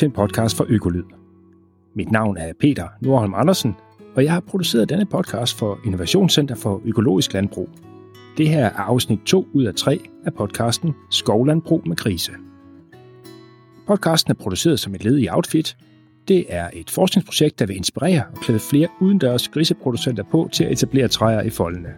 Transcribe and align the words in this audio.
Til 0.00 0.06
en 0.06 0.12
podcast 0.12 0.56
fra 0.56 0.64
Økolyd. 0.68 1.04
Mit 1.94 2.10
navn 2.10 2.36
er 2.36 2.52
Peter 2.60 2.88
Nordholm 3.00 3.34
Andersen, 3.34 3.74
og 4.14 4.24
jeg 4.24 4.32
har 4.32 4.40
produceret 4.40 4.88
denne 4.88 5.06
podcast 5.06 5.58
for 5.58 5.78
Innovationscenter 5.84 6.54
for 6.54 6.82
Økologisk 6.84 7.32
Landbrug. 7.32 7.68
Det 8.36 8.48
her 8.48 8.64
er 8.64 8.70
afsnit 8.70 9.18
2 9.26 9.46
ud 9.52 9.64
af 9.64 9.74
3 9.74 10.00
af 10.26 10.34
podcasten 10.34 10.94
Skovlandbrug 11.10 11.88
med 11.88 11.96
krise. 11.96 12.32
Podcasten 13.86 14.30
er 14.30 14.34
produceret 14.34 14.80
som 14.80 14.94
et 14.94 15.04
led 15.04 15.18
i 15.18 15.28
Outfit. 15.28 15.76
Det 16.28 16.44
er 16.48 16.70
et 16.72 16.90
forskningsprojekt, 16.90 17.58
der 17.58 17.66
vil 17.66 17.76
inspirere 17.76 18.22
og 18.34 18.40
klæde 18.40 18.60
flere 18.60 18.88
udendørs 19.00 19.48
griseproducenter 19.48 20.22
på 20.30 20.48
til 20.52 20.64
at 20.64 20.72
etablere 20.72 21.08
træer 21.08 21.42
i 21.42 21.50
foldene. 21.50 21.88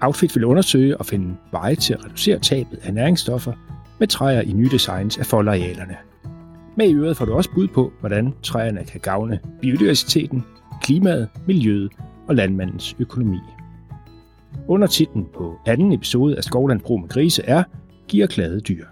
Outfit 0.00 0.36
vil 0.36 0.44
undersøge 0.44 0.96
og 0.96 1.06
finde 1.06 1.36
veje 1.52 1.74
til 1.74 1.94
at 1.94 2.04
reducere 2.04 2.38
tabet 2.38 2.78
af 2.82 2.94
næringsstoffer 2.94 3.52
med 3.98 4.08
træer 4.08 4.40
i 4.40 4.52
nye 4.52 4.68
designs 4.68 5.18
af 5.18 5.26
foldarealerne. 5.26 5.96
Med 6.76 6.88
i 6.88 6.94
øret 6.94 7.16
får 7.16 7.24
du 7.24 7.34
også 7.34 7.50
bud 7.54 7.68
på, 7.68 7.92
hvordan 8.00 8.34
træerne 8.42 8.84
kan 8.84 9.00
gavne 9.00 9.40
biodiversiteten, 9.60 10.44
klimaet, 10.82 11.28
miljøet 11.46 11.92
og 12.28 12.34
landmandens 12.34 12.96
økonomi. 12.98 13.38
Under 14.68 14.86
titlen 14.86 15.26
på 15.34 15.58
anden 15.66 15.92
episode 15.92 16.36
af 16.36 16.44
Skovlandbrug 16.44 17.00
med 17.00 17.08
grise 17.08 17.42
er 17.44 17.62
Giver 18.08 18.26
klade 18.26 18.60
dyr. 18.60 18.84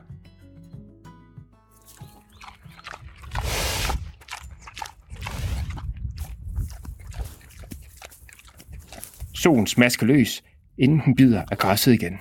Solen 9.35 9.67
smasker 9.67 10.07
løs, 10.07 10.43
inden 10.79 11.01
den 11.05 11.15
bider 11.17 11.43
af 11.51 11.59
græsset 11.59 11.93
igen. 11.93 12.19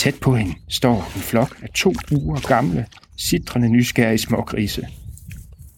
Tæt 0.00 0.14
på 0.20 0.34
hende 0.34 0.54
står 0.68 0.96
en 0.96 1.20
flok 1.20 1.56
af 1.62 1.68
to 1.74 1.92
uger 2.12 2.48
gamle, 2.48 2.86
sidrende 3.16 3.68
nysgerrige 3.68 4.18
smågrise. 4.18 4.88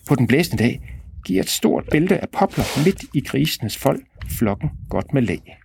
På 0.08 0.14
den 0.14 0.26
blæsende 0.26 0.62
dag 0.62 1.00
giver 1.24 1.42
et 1.42 1.48
stort 1.48 1.84
bælte 1.90 2.18
af 2.18 2.28
popler 2.28 2.84
midt 2.84 3.04
i 3.14 3.20
grisenes 3.20 3.76
fold 3.76 4.02
flokken 4.28 4.70
godt 4.90 5.14
med 5.14 5.22
lag. 5.22 5.58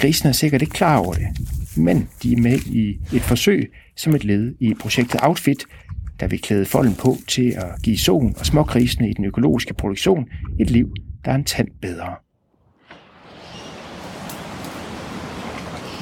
Grisene 0.00 0.28
er 0.28 0.32
sikkert 0.32 0.62
ikke 0.62 0.72
klar 0.72 0.98
over 0.98 1.14
det, 1.14 1.26
men 1.76 2.08
de 2.22 2.32
er 2.32 2.36
med 2.36 2.58
i 2.58 2.98
et 3.16 3.22
forsøg 3.22 3.72
som 3.96 4.14
et 4.14 4.24
led 4.24 4.54
i 4.60 4.74
projektet 4.74 5.20
Outfit, 5.22 5.64
der 6.20 6.26
vil 6.26 6.40
klæde 6.40 6.64
folden 6.64 6.94
på 6.94 7.16
til 7.28 7.50
at 7.50 7.82
give 7.82 7.98
solen 7.98 8.34
og 8.38 8.46
smågrisene 8.46 9.10
i 9.10 9.12
den 9.12 9.24
økologiske 9.24 9.74
produktion 9.74 10.28
et 10.60 10.70
liv, 10.70 10.94
der 11.24 11.30
er 11.30 11.36
en 11.36 11.44
tand 11.44 11.68
bedre. 11.82 12.27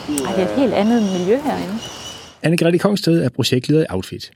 Ej, 0.08 0.32
det 0.36 0.42
er 0.42 0.48
et 0.48 0.56
helt 0.56 0.72
andet 0.72 1.02
miljø 1.02 1.36
herinde. 1.36 1.74
Anne-Grethe 2.46 2.78
Kongsted 2.78 3.22
er 3.22 3.28
projektleder 3.28 3.82
i 3.82 3.86
Outfit. 3.90 4.30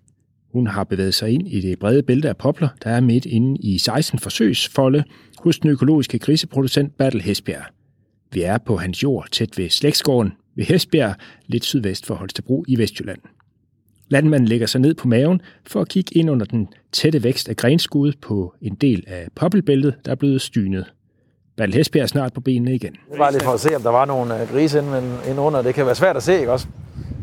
Hun 0.53 0.67
har 0.67 0.85
bevæget 0.85 1.15
sig 1.15 1.31
ind 1.31 1.49
i 1.49 1.61
det 1.61 1.79
brede 1.79 2.03
bælte 2.03 2.29
af 2.29 2.37
popler, 2.37 2.69
der 2.85 2.91
er 2.91 3.01
midt 3.01 3.27
inde 3.27 3.61
i 3.61 3.79
16 3.79 4.19
forsøgsfolde 4.19 5.05
hos 5.39 5.59
den 5.59 5.71
økologiske 5.71 6.19
griseproducent 6.19 6.97
Bertel 6.99 7.23
Hesbjerg. 7.23 7.65
Vi 8.33 8.43
er 8.43 8.59
på 8.59 8.77
hans 8.77 9.03
jord 9.03 9.29
tæt 9.33 9.59
ved 9.59 9.71
Slægtsgården 9.71 10.33
ved 10.57 10.65
Hesbjerg, 10.65 11.15
lidt 11.47 11.65
sydvest 11.65 12.07
for 12.07 12.15
Holstebro 12.15 12.65
i 12.69 12.79
Vestjylland. 12.79 13.21
Landmanden 14.09 14.49
lægger 14.49 14.67
sig 14.67 14.81
ned 14.81 14.95
på 14.95 15.09
maven 15.09 15.41
for 15.67 15.81
at 15.81 15.89
kigge 15.89 16.19
ind 16.19 16.31
under 16.31 16.47
den 16.47 16.69
tætte 16.93 17.23
vækst 17.23 17.49
af 17.49 17.57
grenskud 17.57 18.13
på 18.23 18.55
en 18.63 18.75
del 18.75 19.05
af 19.07 19.29
poppelbæltet, 19.35 19.95
der 20.05 20.11
er 20.11 20.17
blevet 20.17 20.41
stynet. 20.41 20.93
Bertel 21.61 21.75
Hesbjerg 21.75 22.09
snart 22.09 22.33
på 22.33 22.41
benene 22.41 22.75
igen. 22.75 22.93
Det 23.11 23.19
var 23.19 23.31
lige 23.31 23.41
for 23.45 23.53
at 23.53 23.61
se, 23.61 23.77
om 23.77 23.83
der 23.83 23.91
var 23.91 24.05
nogle 24.05 24.41
øh, 24.41 24.53
grise 24.53 24.79
inde, 24.79 25.19
inde 25.29 25.41
under. 25.41 25.63
Det 25.63 25.75
kan 25.75 25.87
være 25.87 25.95
svært 25.95 26.17
at 26.17 26.23
se, 26.23 26.39
ikke 26.39 26.53
også? 26.53 26.67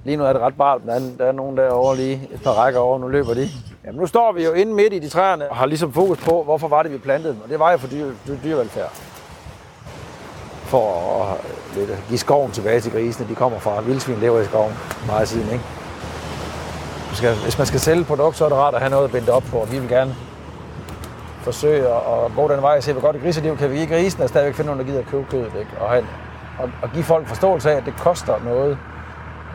Lige 0.06 0.18
nu 0.18 0.24
er 0.24 0.34
det 0.34 0.42
ret 0.42 0.54
bart, 0.54 0.86
men 0.86 0.90
der 0.90 0.96
er, 0.96 1.18
der 1.18 1.26
er 1.26 1.32
nogen 1.32 1.58
derovre 1.58 1.96
lige 1.96 2.22
et 2.34 2.42
par 2.44 2.52
rækker 2.52 2.80
over. 2.80 3.00
Nu 3.00 3.08
løber 3.08 3.34
de. 3.34 3.50
Jamen, 3.86 4.00
nu 4.00 4.08
står 4.08 4.32
vi 4.32 4.44
jo 4.44 4.52
inde 4.52 4.74
midt 4.74 4.94
i 4.94 5.00
de 5.00 5.10
træerne 5.10 5.50
og 5.50 5.56
har 5.56 5.66
ligesom 5.66 5.94
fokus 5.94 6.18
på, 6.18 6.44
hvorfor 6.44 6.68
var 6.68 6.84
det, 6.84 6.92
vi 6.92 6.98
plantede 6.98 7.34
dem. 7.34 7.42
Og 7.44 7.50
det 7.50 7.60
var 7.60 7.72
jo 7.72 7.78
for 7.78 7.88
dyr, 7.88 8.06
dyrevelfærd. 8.44 8.92
For 10.66 11.24
at 11.24 11.38
øh, 11.38 11.80
lidt, 11.80 11.90
øh, 11.90 11.98
give 12.10 12.18
skoven 12.20 12.52
tilbage 12.52 12.80
til 12.80 12.92
grisene. 12.92 13.30
De 13.30 13.36
kommer 13.36 13.60
fra 13.60 13.82
vildsvin, 13.82 14.20
lever 14.20 14.42
i 14.42 14.46
skoven 14.46 14.74
meget 15.08 15.28
siden, 15.28 15.52
ikke? 15.52 15.64
Skal, 17.14 17.36
hvis 17.36 17.58
man 17.58 17.68
skal 17.68 17.80
sælge 17.80 18.02
et 18.02 18.08
produkt, 18.08 18.38
så 18.38 18.46
er 18.46 18.50
det 18.50 18.58
rart 18.58 18.74
at 18.74 18.80
have 18.80 18.90
noget 18.90 19.06
at 19.06 19.12
binde 19.12 19.32
op 19.32 19.44
på. 19.44 19.68
Vi 19.72 19.80
vil 19.80 19.90
gerne 19.90 20.16
forsøge 21.48 21.88
at 21.88 22.32
gå 22.36 22.48
den 22.48 22.62
vej 22.62 22.78
og 22.78 22.84
se, 22.84 22.94
hvor 22.94 23.02
godt 23.02 23.16
et 23.16 23.22
griseliv 23.22 23.58
kan 23.58 23.72
vi 23.72 23.76
give 23.78 23.88
grisen, 23.88 24.24
og 24.24 24.30
stadigvæk 24.30 24.56
finde 24.56 24.66
nogen, 24.66 24.80
der 24.80 24.86
gider 24.86 25.00
at 25.00 25.08
købe 25.12 25.26
kødet. 25.32 25.52
Ikke? 25.60 25.72
Og, 25.80 25.90
have, 25.90 26.06
og, 26.60 26.70
og 26.82 26.90
give 26.94 27.04
folk 27.04 27.28
forståelse 27.28 27.72
af, 27.72 27.76
at 27.76 27.86
det 27.86 27.94
koster 28.00 28.34
noget. 28.46 28.78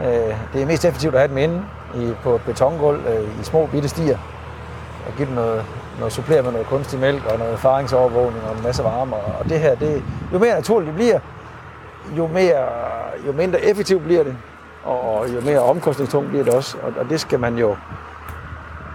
Øh, 0.00 0.36
det 0.52 0.62
er 0.62 0.66
mest 0.66 0.84
effektivt 0.84 1.14
at 1.14 1.20
have 1.20 1.28
dem 1.28 1.38
inde 1.38 1.62
i, 1.94 2.12
på 2.22 2.34
et 2.34 2.40
betongulv 2.46 3.06
øh, 3.06 3.40
i 3.40 3.44
små 3.44 3.66
bitte 3.66 3.88
stier, 3.88 4.18
og 5.06 5.12
give 5.16 5.26
dem 5.26 5.34
noget, 5.34 5.64
noget 5.98 6.12
supplere 6.12 6.42
med 6.42 6.52
noget 6.52 6.66
kunstig 6.66 7.00
mælk 7.00 7.26
og 7.26 7.38
noget 7.38 7.52
erfaringsovervågning 7.52 8.44
og 8.44 8.56
en 8.56 8.62
masse 8.62 8.84
varme. 8.84 9.16
Og 9.16 9.44
det 9.48 9.60
her, 9.60 9.74
det, 9.74 10.02
jo 10.32 10.38
mere 10.38 10.54
naturligt 10.54 10.86
det 10.86 10.94
bliver, 10.94 11.18
jo, 12.16 12.26
mere, 12.26 12.66
jo 13.26 13.32
mindre 13.32 13.60
effektivt 13.60 14.02
bliver 14.02 14.22
det, 14.22 14.36
og 14.84 15.26
jo 15.34 15.40
mere 15.40 15.60
omkostningstungt 15.60 16.28
bliver 16.28 16.44
det 16.44 16.54
også. 16.54 16.76
Og, 16.82 16.92
og 17.00 17.10
det 17.10 17.20
skal 17.20 17.40
man 17.40 17.58
jo, 17.58 17.76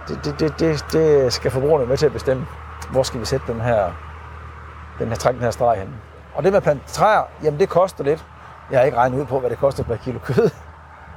det, 0.08 0.20
det, 0.24 0.40
det, 0.40 0.60
det, 0.60 0.84
det 0.92 1.32
skal 1.32 1.50
forbrugerne 1.50 1.86
med 1.86 1.96
til 1.96 2.06
at 2.06 2.12
bestemme 2.12 2.46
hvor 2.90 3.02
skal 3.02 3.20
vi 3.20 3.24
sætte 3.24 3.52
den 3.52 3.60
her, 3.60 3.90
den 4.98 5.08
her, 5.08 5.16
træk 5.16 5.34
den 5.34 5.42
her 5.42 5.50
streg 5.50 5.78
hen. 5.78 5.94
Og 6.34 6.42
det 6.42 6.52
med 6.52 6.56
at 6.56 6.62
plante 6.62 6.82
træer, 6.86 7.22
jamen 7.42 7.60
det 7.60 7.68
koster 7.68 8.04
lidt. 8.04 8.24
Jeg 8.70 8.78
har 8.78 8.84
ikke 8.84 8.98
regnet 8.98 9.20
ud 9.20 9.24
på, 9.24 9.40
hvad 9.40 9.50
det 9.50 9.58
koster 9.58 9.84
per 9.84 9.96
kilo 9.96 10.18
kød. 10.18 10.50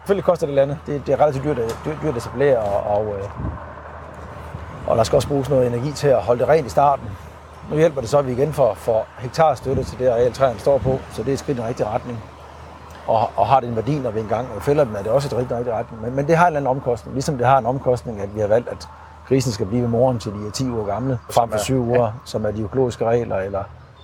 Selvfølgelig 0.02 0.24
koster 0.24 0.48
det 0.48 0.60
andet. 0.60 0.80
Det, 0.86 1.08
det 1.08 1.14
er 1.14 1.20
relativt 1.22 1.44
dyrt, 1.44 1.58
øh, 1.58 1.70
dyrt, 1.86 1.98
dyrt 2.02 2.10
at 2.10 2.18
etablere, 2.18 2.60
og, 2.60 2.98
og, 2.98 3.16
øh, 3.16 3.30
og 4.88 4.98
der 4.98 5.04
skal 5.04 5.16
også 5.16 5.28
bruges 5.28 5.50
noget 5.50 5.68
energi 5.68 5.92
til 5.92 6.08
at 6.08 6.22
holde 6.22 6.40
det 6.40 6.50
rent 6.50 6.68
i 6.68 6.70
starten. 6.70 7.10
Nu 7.70 7.78
hjælper 7.78 8.02
det 8.02 8.10
så, 8.10 8.18
at 8.18 8.28
vi 8.28 8.32
igen 8.32 8.54
får, 8.54 8.74
får 8.74 9.08
hektarstøtte 9.20 9.84
til 9.84 10.00
det 10.00 10.08
areal, 10.08 10.34
træerne 10.34 10.60
står 10.60 10.78
på, 10.78 11.00
så 11.12 11.24
det 11.24 11.30
er 11.30 11.34
et 11.34 11.40
skridt 11.40 11.58
i 11.58 11.62
den 11.62 11.68
rigtige 11.68 11.88
retning. 11.88 12.24
Og, 13.08 13.30
og 13.36 13.48
har 13.48 13.60
det 13.60 13.70
en 13.70 13.76
værdi, 13.76 14.00
når 14.00 14.12
vi 14.12 14.20
engang 14.20 14.48
fælder 14.62 14.84
dem, 14.84 14.96
er 14.96 15.02
det 15.02 15.12
også 15.12 15.28
et 15.28 15.38
rigtig 15.38 15.58
rigtig 15.58 15.74
retning. 15.74 16.02
Men, 16.02 16.16
men 16.16 16.28
det 16.28 16.38
har 16.38 16.44
en 16.44 16.48
eller 16.48 16.60
anden 16.60 16.78
omkostning, 16.78 17.14
ligesom 17.16 17.38
det 17.38 17.48
har 17.48 17.58
en 17.58 17.66
omkostning, 17.66 18.22
at 18.22 18.36
vi 18.36 18.40
har 18.40 18.48
valgt, 18.48 18.70
at 18.70 18.88
grisen 19.32 19.52
skal 19.52 19.66
blive 19.66 19.82
ved 19.82 19.90
moren 19.90 20.20
til 20.20 20.32
de 20.32 20.48
er 20.48 20.52
10 20.52 20.64
uger 20.64 20.86
gamle, 20.86 21.18
frem 21.30 21.50
for 21.52 21.58
7 21.58 21.76
uger, 21.76 22.04
ja. 22.04 22.12
som 22.26 22.46
er 22.46 22.52
de 22.52 22.62
økologiske 22.62 23.06
regler, 23.06 23.36
eller 23.36 23.64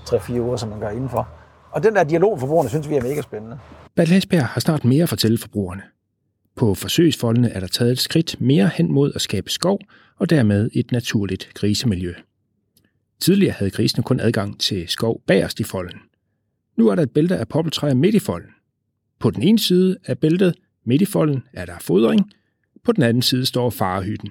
3-4 0.10 0.40
uger, 0.40 0.58
som 0.58 0.70
man 0.70 0.80
gør 0.80 0.90
indenfor. 0.90 1.28
Og 1.72 1.84
den 1.84 1.96
der 1.96 2.04
dialog 2.04 2.32
med 2.32 2.40
forbrugerne, 2.40 2.70
synes 2.70 2.90
vi 2.90 2.96
er 2.96 3.04
mega 3.04 3.22
spændende. 3.22 3.60
Bad 3.96 4.06
Læsberg 4.06 4.46
har 4.46 4.60
snart 4.60 4.86
mere 4.86 5.04
at 5.04 5.10
fortælle 5.10 5.38
forbrugerne. 5.38 5.82
På 6.56 6.74
forsøgsfoldene 6.74 7.50
er 7.50 7.60
der 7.60 7.68
taget 7.68 7.92
et 7.92 8.00
skridt 8.00 8.42
mere 8.42 8.70
hen 8.74 8.92
mod 8.92 9.12
at 9.16 9.22
skabe 9.22 9.50
skov, 9.50 9.80
og 10.20 10.30
dermed 10.30 10.70
et 10.74 10.92
naturligt 10.92 11.50
grisemiljø. 11.54 12.14
Tidligere 13.20 13.54
havde 13.54 13.72
grisene 13.72 14.04
kun 14.04 14.20
adgang 14.20 14.60
til 14.60 14.88
skov 14.88 15.22
bagerst 15.28 15.60
i 15.60 15.64
folden. 15.64 16.00
Nu 16.78 16.88
er 16.88 16.96
der 16.96 17.04
et 17.04 17.12
bælte 17.12 17.38
af 17.38 17.48
poppeltræer 17.48 17.94
midt 17.94 18.16
i 18.16 18.20
folden. 18.20 18.50
På 19.20 19.32
den 19.32 19.44
ene 19.44 19.60
side 19.60 19.98
af 20.06 20.18
bæltet, 20.20 20.56
midt 20.86 21.02
i 21.02 21.06
folden, 21.06 21.44
er 21.54 21.66
der 21.66 21.78
fodring. 21.82 22.32
På 22.84 22.92
den 22.92 23.04
anden 23.04 23.22
side 23.22 23.46
står 23.46 23.70
farehytten. 23.70 24.30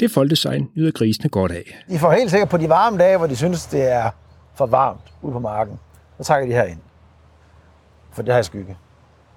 Det 0.00 0.10
folddesign 0.10 0.70
nyder 0.74 0.90
grisene 0.92 1.28
godt 1.28 1.52
af. 1.52 1.84
De 1.88 1.98
får 1.98 2.12
helt 2.12 2.30
sikkert 2.30 2.48
på 2.48 2.56
de 2.56 2.68
varme 2.68 2.98
dage, 2.98 3.16
hvor 3.18 3.26
de 3.26 3.36
synes, 3.36 3.66
det 3.66 3.92
er 3.92 4.10
for 4.54 4.66
varmt 4.66 5.12
ude 5.22 5.32
på 5.32 5.38
marken, 5.38 5.78
så 6.18 6.24
trækker 6.24 6.48
de 6.48 6.54
herind. 6.54 6.78
For 8.12 8.22
det 8.22 8.34
har 8.34 8.42
skygge. 8.42 8.76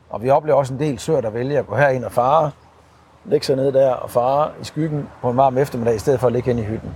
Og 0.10 0.24
vi 0.24 0.30
oplever 0.30 0.58
også 0.58 0.74
en 0.74 0.80
del 0.80 1.00
søer, 1.00 1.22
der 1.22 1.30
vælger 1.30 1.60
at 1.60 1.68
gå 1.68 1.76
herind 1.76 2.04
og 2.04 2.12
fare, 2.12 2.52
lægge 3.26 3.46
sig 3.46 3.56
ned 3.56 3.72
der 3.72 3.92
og 3.92 4.10
fare 4.10 4.52
i 4.62 4.64
skyggen 4.64 5.08
på 5.22 5.30
en 5.30 5.38
varm 5.38 5.58
eftermiddag, 5.58 5.96
i 5.96 6.00
stedet 6.00 6.20
for 6.20 6.28
at 6.28 6.34
ligge 6.34 6.54
hen 6.54 6.60
i 6.60 6.66
hytten. 6.66 6.90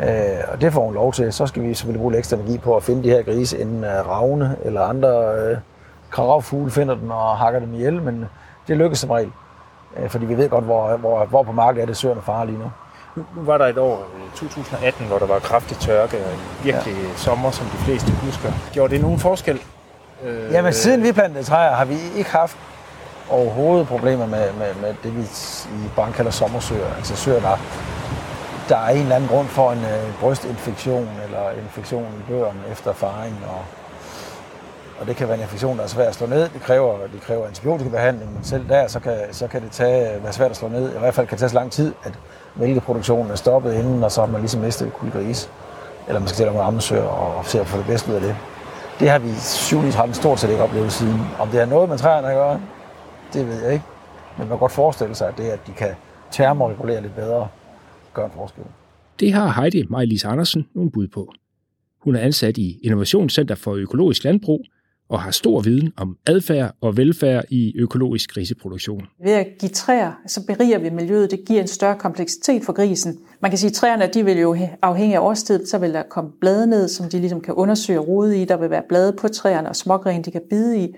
Øh, 0.00 0.52
og 0.52 0.60
det 0.60 0.72
får 0.72 0.84
hun 0.84 0.94
lov 0.94 1.12
til. 1.12 1.32
Så 1.32 1.46
skal 1.46 1.62
vi 1.62 1.74
selvfølgelig 1.74 2.00
bruge 2.00 2.12
lidt 2.12 2.18
ekstra 2.18 2.36
energi 2.36 2.58
på 2.58 2.76
at 2.76 2.82
finde 2.82 3.02
de 3.02 3.10
her 3.10 3.22
grise, 3.22 3.58
inden 3.58 3.84
uh, 3.84 3.90
ravne 3.90 4.56
eller 4.64 4.80
andre 4.80 5.34
øh, 5.38 5.56
kravfugle 6.10 6.70
finder 6.70 6.94
dem 6.94 7.10
og 7.10 7.36
hakker 7.36 7.60
dem 7.60 7.74
ihjel, 7.74 8.02
men 8.02 8.24
det 8.68 8.76
lykkes 8.76 8.98
som 8.98 9.10
regel. 9.10 9.32
Øh, 9.96 10.10
fordi 10.10 10.24
vi 10.26 10.36
ved 10.36 10.48
godt, 10.48 10.64
hvor, 10.64 10.96
hvor, 10.96 11.24
hvor 11.24 11.42
på 11.42 11.52
markedet 11.52 11.82
er 11.82 11.86
det 11.86 11.96
søerne 11.96 12.22
far 12.22 12.44
lige 12.44 12.58
nu. 12.58 12.70
Nu, 13.16 13.24
var 13.34 13.58
der 13.58 13.66
et 13.66 13.78
år, 13.78 14.06
2018, 14.34 15.06
hvor 15.06 15.18
der 15.18 15.26
var 15.26 15.38
kraftig 15.38 15.76
tørke 15.76 16.16
og 16.16 16.32
en 16.32 16.40
virkelig 16.64 16.94
ja. 16.94 17.16
sommer, 17.16 17.50
som 17.50 17.66
de 17.66 17.76
fleste 17.76 18.12
husker. 18.12 18.52
Gjorde 18.72 18.94
det 18.94 19.02
nogen 19.02 19.18
forskel? 19.18 19.62
Øh, 20.24 20.52
Jamen, 20.52 20.72
siden 20.72 21.02
vi 21.02 21.12
plantede 21.12 21.44
træer, 21.44 21.72
har 21.72 21.84
vi 21.84 21.96
ikke 22.16 22.30
haft 22.30 22.56
overhovedet 23.30 23.86
problemer 23.86 24.26
med, 24.26 24.52
med, 24.52 24.74
med 24.82 24.94
det, 25.02 25.16
vi 25.16 25.22
i 25.84 25.88
branchen 25.94 26.14
kalder 26.14 26.30
sommersøer. 26.30 26.94
Altså 26.96 27.16
søer, 27.16 27.40
der, 27.40 27.58
der 28.68 28.76
er 28.76 28.88
en 28.88 29.00
eller 29.00 29.16
anden 29.16 29.28
grund 29.28 29.48
for 29.48 29.72
en 29.72 29.78
øh, 29.78 30.20
brystinfektion 30.20 31.08
eller 31.24 31.50
infektion 31.50 32.06
i 32.18 32.32
børn 32.32 32.56
efter 32.72 32.92
faring 32.92 33.36
og 33.48 33.64
og 35.00 35.06
det 35.06 35.16
kan 35.16 35.28
være 35.28 35.36
en 35.36 35.42
infektion, 35.42 35.76
der 35.76 35.82
er 35.82 35.88
svær 35.88 36.08
at 36.08 36.14
slå 36.14 36.26
ned. 36.26 36.42
Det 36.42 36.60
kræver, 36.60 36.98
det 37.12 37.20
kræver 37.20 37.46
antibiotikabehandling, 37.46 38.34
men 38.34 38.44
selv 38.44 38.68
der, 38.68 38.86
så 38.86 39.00
kan, 39.00 39.18
så 39.32 39.46
kan 39.46 39.62
det 39.62 39.70
tage, 39.70 40.22
være 40.22 40.32
svært 40.32 40.50
at 40.50 40.56
slå 40.56 40.68
ned. 40.68 40.96
I 40.96 40.98
hvert 40.98 41.14
fald 41.14 41.26
kan 41.26 41.30
det 41.30 41.38
tage 41.38 41.48
så 41.48 41.54
lang 41.54 41.72
tid, 41.72 41.92
at 42.04 42.18
mælkeproduktionen 42.56 43.30
er 43.30 43.34
stoppet 43.34 43.74
inden, 43.74 44.04
og 44.04 44.12
så 44.12 44.20
har 44.20 44.28
man 44.28 44.40
ligesom 44.40 44.60
mistet 44.60 44.92
kuldgris. 44.92 45.50
Eller 46.08 46.20
man 46.20 46.28
skal 46.28 46.36
til 46.36 46.44
at 46.44 46.52
lave 46.52 46.64
ammesøger 46.64 47.02
og 47.04 47.46
se 47.46 47.60
at 47.60 47.66
få 47.66 47.78
det 47.78 47.86
bedste 47.86 48.10
ud 48.10 48.14
af 48.14 48.20
det. 48.20 48.36
Det 49.00 49.10
har 49.10 49.18
vi 49.18 49.32
syvligt 49.38 49.94
har 49.94 50.12
stort 50.12 50.40
set 50.40 50.50
ikke 50.50 50.62
oplevet 50.62 50.92
siden. 50.92 51.20
Om 51.38 51.48
det 51.48 51.60
er 51.60 51.66
noget 51.66 51.88
med 51.88 51.98
træerne 51.98 52.28
at 52.28 52.34
gøre, 52.34 52.60
det 53.32 53.48
ved 53.48 53.62
jeg 53.62 53.72
ikke. 53.72 53.84
Men 54.38 54.48
man 54.48 54.48
kan 54.48 54.58
godt 54.58 54.72
forestille 54.72 55.14
sig, 55.14 55.28
at 55.28 55.38
det, 55.38 55.44
at 55.44 55.66
de 55.66 55.72
kan 55.72 55.90
termoregulere 56.30 57.02
lidt 57.02 57.14
bedre, 57.14 57.48
gør 58.14 58.24
en 58.24 58.30
forskel. 58.34 58.64
Det 59.20 59.32
har 59.32 59.60
Heidi 59.60 59.84
Majlis 59.90 60.24
Andersen 60.24 60.66
nogle 60.74 60.90
bud 60.90 61.08
på. 61.08 61.32
Hun 62.00 62.16
er 62.16 62.20
ansat 62.20 62.58
i 62.58 62.78
Innovationscenter 62.82 63.54
for 63.54 63.74
Økologisk 63.74 64.24
Landbrug 64.24 64.64
og 65.14 65.20
har 65.20 65.30
stor 65.30 65.60
viden 65.60 65.92
om 65.96 66.16
adfærd 66.26 66.74
og 66.80 66.96
velfærd 66.96 67.44
i 67.50 67.72
økologisk 67.76 68.34
griseproduktion. 68.34 69.06
Ved 69.24 69.32
at 69.32 69.46
give 69.60 69.68
træer, 69.68 70.12
så 70.26 70.46
beriger 70.46 70.78
vi 70.78 70.90
miljøet. 70.90 71.30
Det 71.30 71.40
giver 71.46 71.60
en 71.60 71.68
større 71.68 71.96
kompleksitet 71.98 72.64
for 72.64 72.72
grisen. 72.72 73.18
Man 73.40 73.50
kan 73.50 73.58
sige, 73.58 73.68
at 73.68 73.74
træerne 73.74 74.10
de 74.14 74.24
vil 74.24 74.38
jo 74.38 74.56
afhængig 74.82 75.16
af 75.16 75.20
årstid, 75.20 75.66
så 75.66 75.78
vil 75.78 75.94
der 75.94 76.02
komme 76.02 76.30
blade 76.40 76.66
ned, 76.66 76.88
som 76.88 77.08
de 77.08 77.18
ligesom 77.18 77.40
kan 77.40 77.54
undersøge 77.54 77.98
rode 77.98 78.42
i. 78.42 78.44
Der 78.44 78.56
vil 78.56 78.70
være 78.70 78.82
blade 78.88 79.12
på 79.12 79.28
træerne 79.28 79.68
og 79.68 79.76
smågren, 79.76 80.22
de 80.22 80.30
kan 80.30 80.42
bide 80.50 80.78
i. 80.78 80.94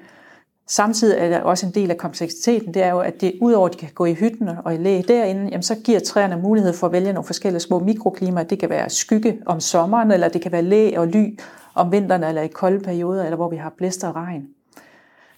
Samtidig 0.68 1.18
er 1.18 1.28
der 1.28 1.40
også 1.40 1.66
en 1.66 1.72
del 1.72 1.90
af 1.90 1.96
kompleksiteten, 1.96 2.74
det 2.74 2.82
er 2.82 2.90
jo, 2.90 3.00
at 3.00 3.20
det 3.20 3.32
udover 3.40 3.68
at 3.68 3.74
de 3.74 3.78
kan 3.78 3.88
gå 3.94 4.04
i 4.04 4.14
hytten 4.14 4.48
og 4.64 4.74
i 4.74 4.76
læge 4.76 5.04
derinde, 5.08 5.48
jamen 5.50 5.62
så 5.62 5.74
giver 5.84 6.00
træerne 6.00 6.42
mulighed 6.42 6.72
for 6.72 6.86
at 6.86 6.92
vælge 6.92 7.12
nogle 7.12 7.26
forskellige 7.26 7.60
små 7.60 7.78
mikroklimaer. 7.78 8.44
Det 8.44 8.58
kan 8.58 8.70
være 8.70 8.90
skygge 8.90 9.38
om 9.46 9.60
sommeren, 9.60 10.10
eller 10.10 10.28
det 10.28 10.40
kan 10.40 10.52
være 10.52 10.62
læ 10.62 10.96
og 10.96 11.08
ly 11.08 11.38
om 11.76 11.92
vinteren, 11.92 12.24
eller 12.24 12.42
i 12.42 12.48
kolde 12.48 12.80
perioder, 12.80 13.24
eller 13.24 13.36
hvor 13.36 13.50
vi 13.50 13.56
har 13.56 13.74
blæster 13.78 14.08
og 14.08 14.16
regn. 14.16 14.46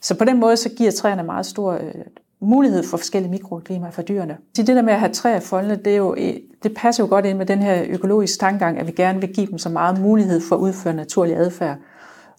Så 0.01 0.19
på 0.19 0.25
den 0.25 0.41
måde 0.41 0.57
så 0.57 0.69
giver 0.69 0.91
træerne 0.91 1.23
meget 1.23 1.47
stor 1.47 1.73
øh, 1.73 1.81
mulighed 2.41 2.83
for 2.83 2.97
forskellige 2.97 3.31
mikroklimaer 3.31 3.91
for 3.91 4.03
dyrene. 4.03 4.37
Så 4.55 4.63
det 4.63 4.77
der 4.77 4.83
med 4.83 4.93
at 4.93 5.01
have 5.01 5.13
træer 5.13 5.41
foldende, 5.41 5.77
det, 5.77 5.93
er 5.93 5.97
jo, 5.97 6.15
øh, 6.19 6.35
det 6.63 6.75
passer 6.77 7.05
jo 7.05 7.09
godt 7.09 7.27
ind 7.27 7.39
med 7.39 7.47
den 7.47 7.59
her 7.59 7.85
økologiske 7.89 8.41
tankegang, 8.41 8.79
at 8.79 8.87
vi 8.87 8.93
gerne 8.93 9.21
vil 9.21 9.35
give 9.35 9.47
dem 9.47 9.59
så 9.59 9.69
meget 9.69 10.01
mulighed 10.01 10.41
for 10.41 10.57
at 10.57 10.61
udføre 10.61 10.95
naturlig 10.95 11.37
adfærd. 11.37 11.77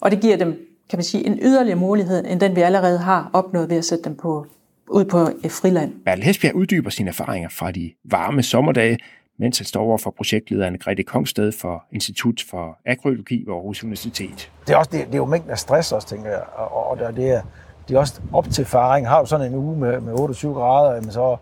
Og 0.01 0.12
det 0.12 0.22
giver 0.22 0.38
dem 0.38 0.66
kan 0.90 0.98
man 0.98 1.04
sige, 1.04 1.25
en 1.25 1.40
yderligere 1.42 1.80
mulighed, 1.80 2.25
end 2.28 2.40
den 2.40 2.56
vi 2.56 2.62
allerede 2.62 3.00
har 3.00 3.30
opnået 3.34 3.69
ved 3.69 3.78
at 3.78 3.86
sætte 3.86 4.04
dem 4.04 4.16
på, 4.16 4.46
ud 4.88 5.06
på 5.06 5.18
et 5.44 5.51
friland. 5.51 5.94
Bertel 6.06 6.24
Hesbjerg 6.24 6.56
uddyber 6.56 6.90
sine 6.90 7.10
erfaringer 7.10 7.50
fra 7.50 7.72
de 7.72 7.92
varme 8.04 8.44
sommerdage, 8.44 8.98
mens 9.39 9.57
han 9.57 9.65
står 9.65 9.81
over 9.81 9.97
for 9.97 10.12
projektlederen 10.12 10.77
Grete 10.77 11.03
Kongsted 11.03 11.51
for 11.51 11.83
Institut 11.91 12.45
for 12.50 12.77
Agrologi 12.86 13.44
ved 13.47 13.53
Aarhus 13.53 13.83
Universitet. 13.83 14.51
Det 14.68 14.74
er, 14.74 14.77
også, 14.77 14.89
det, 14.94 15.06
det 15.06 15.13
er 15.13 15.18
jo 15.18 15.25
mængden 15.25 15.51
af 15.51 15.59
stress 15.59 15.91
også, 15.91 16.07
tænker 16.07 16.30
jeg. 16.30 16.41
Og, 16.56 16.89
og 16.89 16.97
det 16.97 17.31
er, 17.31 17.41
det 17.88 17.95
er 17.95 18.00
også 18.00 18.21
op 18.33 18.50
til 18.50 18.65
faring. 18.65 19.07
Har 19.07 19.21
du 19.21 19.25
sådan 19.27 19.51
en 19.51 19.57
uge 19.57 19.77
med, 19.77 20.00
med 20.00 20.13
28 20.13 20.53
grader, 20.53 20.95
jamen 20.95 21.12
så 21.12 21.38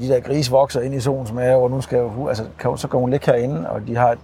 de 0.00 0.08
der 0.08 0.20
grise 0.20 0.50
vokser 0.50 0.80
ind 0.80 0.94
i 0.94 1.00
solens 1.00 1.32
mave, 1.32 1.62
og 1.62 1.70
nu 1.70 1.80
skal 1.80 1.98
jo, 1.98 2.28
altså, 2.28 2.44
kan, 2.58 2.76
så 2.76 2.88
går 2.88 2.98
hun 2.98 3.10
ligge 3.10 3.26
herinde, 3.26 3.70
og 3.70 3.86
de 3.86 3.96
har 3.96 4.12
et, 4.12 4.18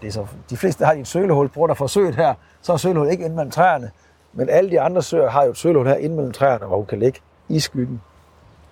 det 0.00 0.08
er 0.08 0.12
så, 0.12 0.26
de 0.50 0.56
fleste 0.56 0.84
har 0.84 0.92
et 0.92 1.06
sølehul, 1.06 1.48
bruger 1.48 1.68
der 1.68 1.74
forsøget 1.74 2.16
her, 2.16 2.34
så 2.62 2.72
er 2.72 2.76
sølehul 2.76 3.08
ikke 3.10 3.24
inde 3.24 3.36
mellem 3.36 3.50
træerne. 3.50 3.90
Men 4.32 4.48
alle 4.48 4.70
de 4.70 4.80
andre 4.80 5.02
søer 5.02 5.30
har 5.30 5.44
jo 5.44 5.50
et 5.50 5.56
sølehul 5.56 5.86
her 5.86 5.94
inde 5.94 6.16
mellem 6.16 6.32
træerne, 6.32 6.66
hvor 6.66 6.76
hun 6.76 6.86
kan 6.86 6.98
ligge 6.98 7.20
i 7.48 7.60
skyggen 7.60 8.00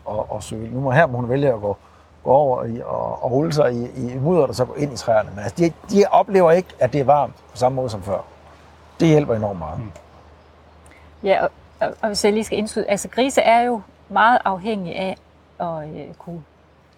og, 0.04 0.32
og 0.32 0.42
søle. 0.42 0.70
Nu 0.70 0.80
må 0.80 0.90
her 0.90 1.06
må 1.06 1.18
hun 1.18 1.28
vælge 1.28 1.52
at 1.52 1.60
gå, 1.60 1.76
gå 2.24 2.30
over 2.30 2.64
i, 2.64 2.80
og, 2.84 3.24
og 3.24 3.30
rulle 3.30 3.52
sig 3.52 3.72
i, 3.72 3.84
i 3.96 4.18
mudder, 4.18 4.46
og 4.46 4.54
så 4.54 4.64
gå 4.64 4.74
ind 4.74 4.92
i 4.92 4.96
træerne. 4.96 5.30
Men 5.30 5.38
altså, 5.38 5.56
de, 5.58 5.72
de 5.90 6.04
oplever 6.10 6.50
ikke, 6.50 6.68
at 6.78 6.92
det 6.92 7.00
er 7.00 7.04
varmt 7.04 7.34
på 7.50 7.56
samme 7.56 7.76
måde 7.76 7.90
som 7.90 8.02
før. 8.02 8.18
Det 9.00 9.08
hjælper 9.08 9.34
enormt 9.34 9.58
meget. 9.58 9.78
Mm. 9.78 9.90
Ja, 11.22 11.44
og, 11.44 11.50
og, 11.80 11.94
og 12.00 12.06
hvis 12.06 12.24
jeg 12.24 12.32
lige 12.32 12.44
skal 12.44 12.58
indskyde, 12.58 12.86
altså 12.88 13.08
grise 13.08 13.40
er 13.40 13.60
jo 13.60 13.80
meget 14.08 14.38
afhængige 14.44 14.96
af 14.96 15.16
at 15.60 15.88
øh, 15.88 16.14
kunne 16.18 16.42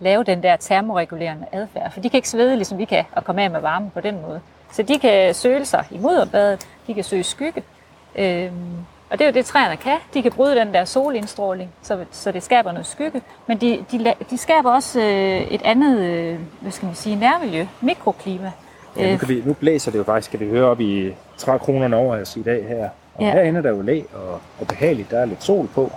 lave 0.01 0.25
den 0.25 0.43
der 0.43 0.57
termoregulerende 0.57 1.47
adfærd. 1.53 1.93
For 1.93 2.01
de 2.01 2.11
kan 2.11 2.19
ikke 2.19 2.29
svede, 2.29 2.57
ligesom 2.57 2.79
vi 2.79 2.85
kan, 2.85 3.05
og 3.13 3.25
komme 3.25 3.43
af 3.43 3.51
med 3.51 3.61
varme 3.61 3.91
på 3.91 4.01
den 4.01 4.23
måde. 4.23 4.41
Så 4.73 4.83
de 4.83 4.99
kan 4.99 5.35
søge 5.35 5.65
sig 5.65 5.87
i 5.91 5.99
mudderbadet, 5.99 6.69
de 6.87 6.95
kan 6.95 7.05
søge 7.05 7.23
skygge. 7.23 7.63
Øhm, 8.15 8.87
og 9.13 9.19
det 9.19 9.25
er 9.25 9.29
jo 9.29 9.35
det, 9.35 9.45
træerne 9.45 9.77
kan. 9.77 9.99
De 10.15 10.23
kan 10.23 10.33
bryde 10.33 10.57
den 10.57 10.75
der 10.75 10.85
solindstråling, 10.85 11.71
så, 11.83 12.05
så 12.11 12.33
det 12.33 12.43
skaber 12.43 12.73
noget 12.73 12.87
skygge. 12.87 13.23
Men 13.47 13.61
de, 13.61 13.85
de, 13.93 14.15
de 14.31 14.39
skaber 14.39 14.71
også 14.71 15.01
øh, 15.01 15.41
et 15.41 15.63
andet, 15.65 16.01
øh, 16.01 16.39
hvad 16.61 16.73
skal 16.73 16.87
man 16.87 16.95
sige, 16.95 17.17
nærmiljø, 17.17 17.67
mikroklima. 17.81 18.53
Ja, 18.97 19.13
nu, 19.13 19.19
kan 19.19 19.29
vi, 19.29 19.43
nu 19.45 19.53
blæser 19.53 19.91
det 19.91 19.99
jo 19.99 20.05
faktisk, 20.05 20.31
kan 20.31 20.41
vi 20.41 20.49
høre 20.49 20.65
op 20.65 20.81
i 20.81 21.15
trækronerne 21.37 21.97
over 21.97 22.17
os 22.17 22.37
i 22.37 22.43
dag 22.43 22.69
her. 22.69 22.89
Og 23.15 23.23
ja. 23.23 23.33
herinde 23.33 23.59
er 23.59 23.63
der 23.63 23.71
jo 23.71 23.83
læ 23.83 24.03
og, 24.15 24.41
og 24.61 24.67
behageligt, 24.69 25.11
der 25.11 25.19
er 25.19 25.25
lidt 25.25 25.43
sol 25.43 25.69
på. 25.75 25.93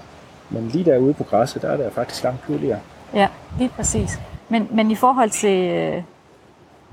Men 0.49 0.67
lige 0.67 0.85
derude 0.85 1.13
på 1.13 1.23
græsset, 1.23 1.61
der 1.61 1.69
er 1.69 1.77
der 1.77 1.89
faktisk 1.89 2.23
langt 2.23 2.45
køligere. 2.47 2.79
Ja, 3.13 3.27
lige 3.57 3.69
præcis. 3.69 4.19
Men, 4.49 4.67
men 4.71 4.91
i 4.91 4.95
forhold 4.95 5.29
til, 5.29 5.71
øh, 5.71 6.03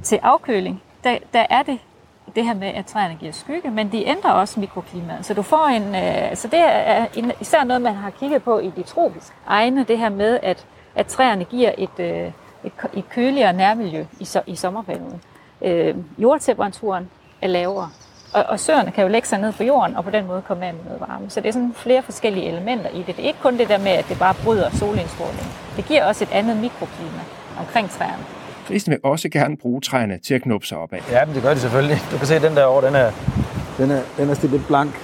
til 0.03 0.19
afkøling, 0.23 0.83
der, 1.05 1.19
der 1.33 1.47
er 1.51 1.63
det 1.63 1.79
det 2.37 2.45
her 2.45 2.55
med, 2.55 2.69
at 2.69 2.87
træerne 2.87 3.15
giver 3.21 3.33
skygge, 3.33 3.71
men 3.71 3.93
de 3.93 4.07
ændrer 4.07 4.31
også 4.31 4.61
mikroklimaet. 4.61 5.27
Så 5.27 5.35
du 5.35 5.43
får 5.43 5.67
en, 5.67 5.95
øh, 5.95 6.37
så 6.37 6.49
det 6.49 6.61
er 6.61 7.07
en, 7.17 7.33
især 7.41 7.65
noget, 7.65 7.83
man 7.83 7.95
har 7.95 8.11
kigget 8.11 8.43
på 8.43 8.59
i 8.59 8.73
de 8.77 8.83
tropiske 8.83 9.35
egne, 9.47 9.85
det 9.85 9.99
her 9.99 10.09
med, 10.09 10.39
at, 10.43 10.67
at 10.95 11.07
træerne 11.07 11.45
giver 11.45 11.73
et, 11.79 11.99
øh, 11.99 12.33
et, 12.65 12.73
et 12.95 13.09
køligere 13.09 13.53
nærmiljø 13.53 14.05
i, 14.21 14.25
so, 14.25 14.41
i 14.47 14.57
sommerperioden. 14.57 15.23
Øh, 15.63 15.95
jordtemperaturen 16.19 17.11
er 17.43 17.47
lavere, 17.49 17.91
og, 18.35 18.45
og 18.49 18.61
søerne 18.61 18.91
kan 18.91 19.03
jo 19.03 19.09
lægge 19.09 19.29
sig 19.29 19.41
ned 19.41 19.53
på 19.53 19.65
jorden, 19.65 19.97
og 19.97 20.05
på 20.05 20.11
den 20.11 20.27
måde 20.27 20.43
komme 20.43 20.67
af 20.67 20.75
med 20.75 20.85
noget 20.85 21.01
varme. 21.01 21.31
Så 21.31 21.41
det 21.41 21.49
er 21.49 21.53
sådan 21.53 21.75
flere 21.75 22.03
forskellige 22.03 22.47
elementer 22.47 22.91
i 22.91 22.99
det. 22.99 23.07
Det 23.07 23.19
er 23.19 23.27
ikke 23.27 23.43
kun 23.43 23.59
det 23.59 23.69
der 23.69 23.79
med, 23.79 23.93
at 23.93 24.09
det 24.09 24.19
bare 24.19 24.35
bryder 24.45 24.71
solindstråling. 24.71 25.47
Det 25.77 25.85
giver 25.85 26.05
også 26.05 26.25
et 26.25 26.33
andet 26.33 26.57
mikroklima 26.57 27.21
omkring 27.59 27.91
træerne. 27.91 28.25
Grisen 28.69 28.91
vil 28.91 29.01
også 29.03 29.29
gerne 29.29 29.57
bruge 29.57 29.81
træerne 29.81 30.19
til 30.19 30.35
at 30.35 30.43
knuppe 30.43 30.67
sig 30.67 30.79
op 30.79 30.93
af. 30.93 31.03
Ja, 31.11 31.25
men 31.25 31.35
det 31.35 31.43
gør 31.43 31.55
de 31.55 31.61
selvfølgelig. 31.61 31.99
Du 32.13 32.19
kan 32.19 32.27
se, 32.27 32.35
at 32.35 32.43
den 32.43 32.57
der 32.57 32.65
over, 32.65 32.81
den 32.81 32.95
er, 32.95 33.11
den 33.79 33.91
er, 33.91 34.03
den 34.17 34.31
er 34.31 34.47
lidt 34.47 34.67
blank 34.67 34.95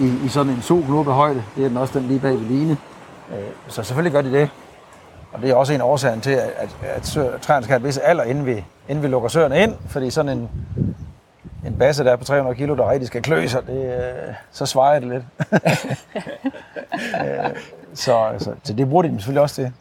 i, 0.00 0.12
i 0.24 0.28
sådan 0.28 0.52
en 0.52 0.62
solknuppe 0.62 1.12
højde. 1.12 1.42
Det 1.56 1.64
er 1.64 1.68
den 1.68 1.76
også 1.76 1.98
den 1.98 2.08
lige 2.08 2.20
bag 2.20 2.32
ved 2.32 2.40
line. 2.40 2.76
Øh, 3.30 3.36
så 3.68 3.82
selvfølgelig 3.82 4.12
gør 4.12 4.22
de 4.22 4.32
det. 4.32 4.50
Og 5.32 5.42
det 5.42 5.50
er 5.50 5.54
også 5.54 5.72
en 5.72 5.80
årsag 5.80 6.22
til, 6.22 6.30
at, 6.30 6.50
at, 6.82 7.16
at 7.16 7.40
træerne 7.40 7.64
skal 7.64 7.72
have 7.72 7.76
et 7.76 7.84
vis 7.84 7.98
alder, 7.98 8.24
inden 8.24 8.46
vi, 8.46 8.64
inden 8.88 9.02
vi 9.02 9.08
lukker 9.08 9.28
søerne 9.28 9.62
ind. 9.62 9.74
Fordi 9.88 10.10
sådan 10.10 10.38
en, 10.38 10.48
en 11.66 11.76
basse, 11.78 12.04
der 12.04 12.12
er 12.12 12.16
på 12.16 12.24
300 12.24 12.56
kilo, 12.56 12.76
der 12.76 12.90
rigtig 12.90 13.06
skal 13.06 13.22
klø 13.22 13.46
sig, 13.46 13.66
det, 13.66 13.94
øh, 13.94 14.34
så 14.50 14.66
svarer 14.66 14.98
det 14.98 15.08
lidt. 15.08 15.24
Øh, 16.94 17.50
så, 17.94 18.16
altså, 18.16 18.54
så 18.62 18.72
det 18.72 18.88
bruger 18.88 19.02
de 19.02 19.08
selvfølgelig 19.08 19.42
også 19.42 19.54
til 19.54 19.72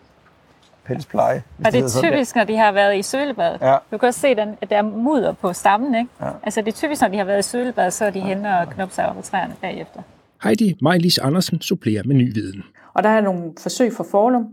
pelspleje. 0.90 1.44
Og 1.66 1.72
det 1.72 1.84
er 1.84 2.02
typisk, 2.02 2.36
når 2.36 2.44
de 2.44 2.58
har 2.58 2.72
været 2.72 2.98
i 2.98 3.02
sølebad. 3.02 3.58
Ja. 3.62 3.76
Du 3.92 3.98
kan 3.98 4.08
også 4.08 4.20
se, 4.20 4.28
at 4.28 4.70
der 4.70 4.78
er 4.78 4.82
mudder 4.82 5.34
på 5.34 5.54
stammen. 5.54 5.96
Ikke? 5.96 6.10
Ja. 6.22 6.30
Altså 6.44 6.62
det 6.62 6.68
er 6.68 6.78
typisk, 6.78 7.02
når 7.02 7.08
de 7.08 7.18
har 7.18 7.24
været 7.24 7.40
i 7.40 7.50
sølebad, 7.50 7.92
så 7.92 8.06
er 8.06 8.10
de 8.10 8.20
henne 8.20 8.60
og 8.60 8.70
knopper 8.70 8.96
sig 8.96 9.10
op 9.10 9.16
på 9.16 9.22
træerne 9.22 9.56
bagefter. 9.62 10.02
Heidi 10.44 10.78
Majlis 10.82 11.18
Andersen 11.18 11.62
supplerer 11.62 12.04
med 12.06 12.16
ny 12.16 12.34
viden. 12.34 12.64
Og 12.94 13.04
der 13.04 13.10
er 13.10 13.22
nogle 13.22 13.44
forsøg 13.62 13.94
for 13.94 14.06
forlum, 14.12 14.46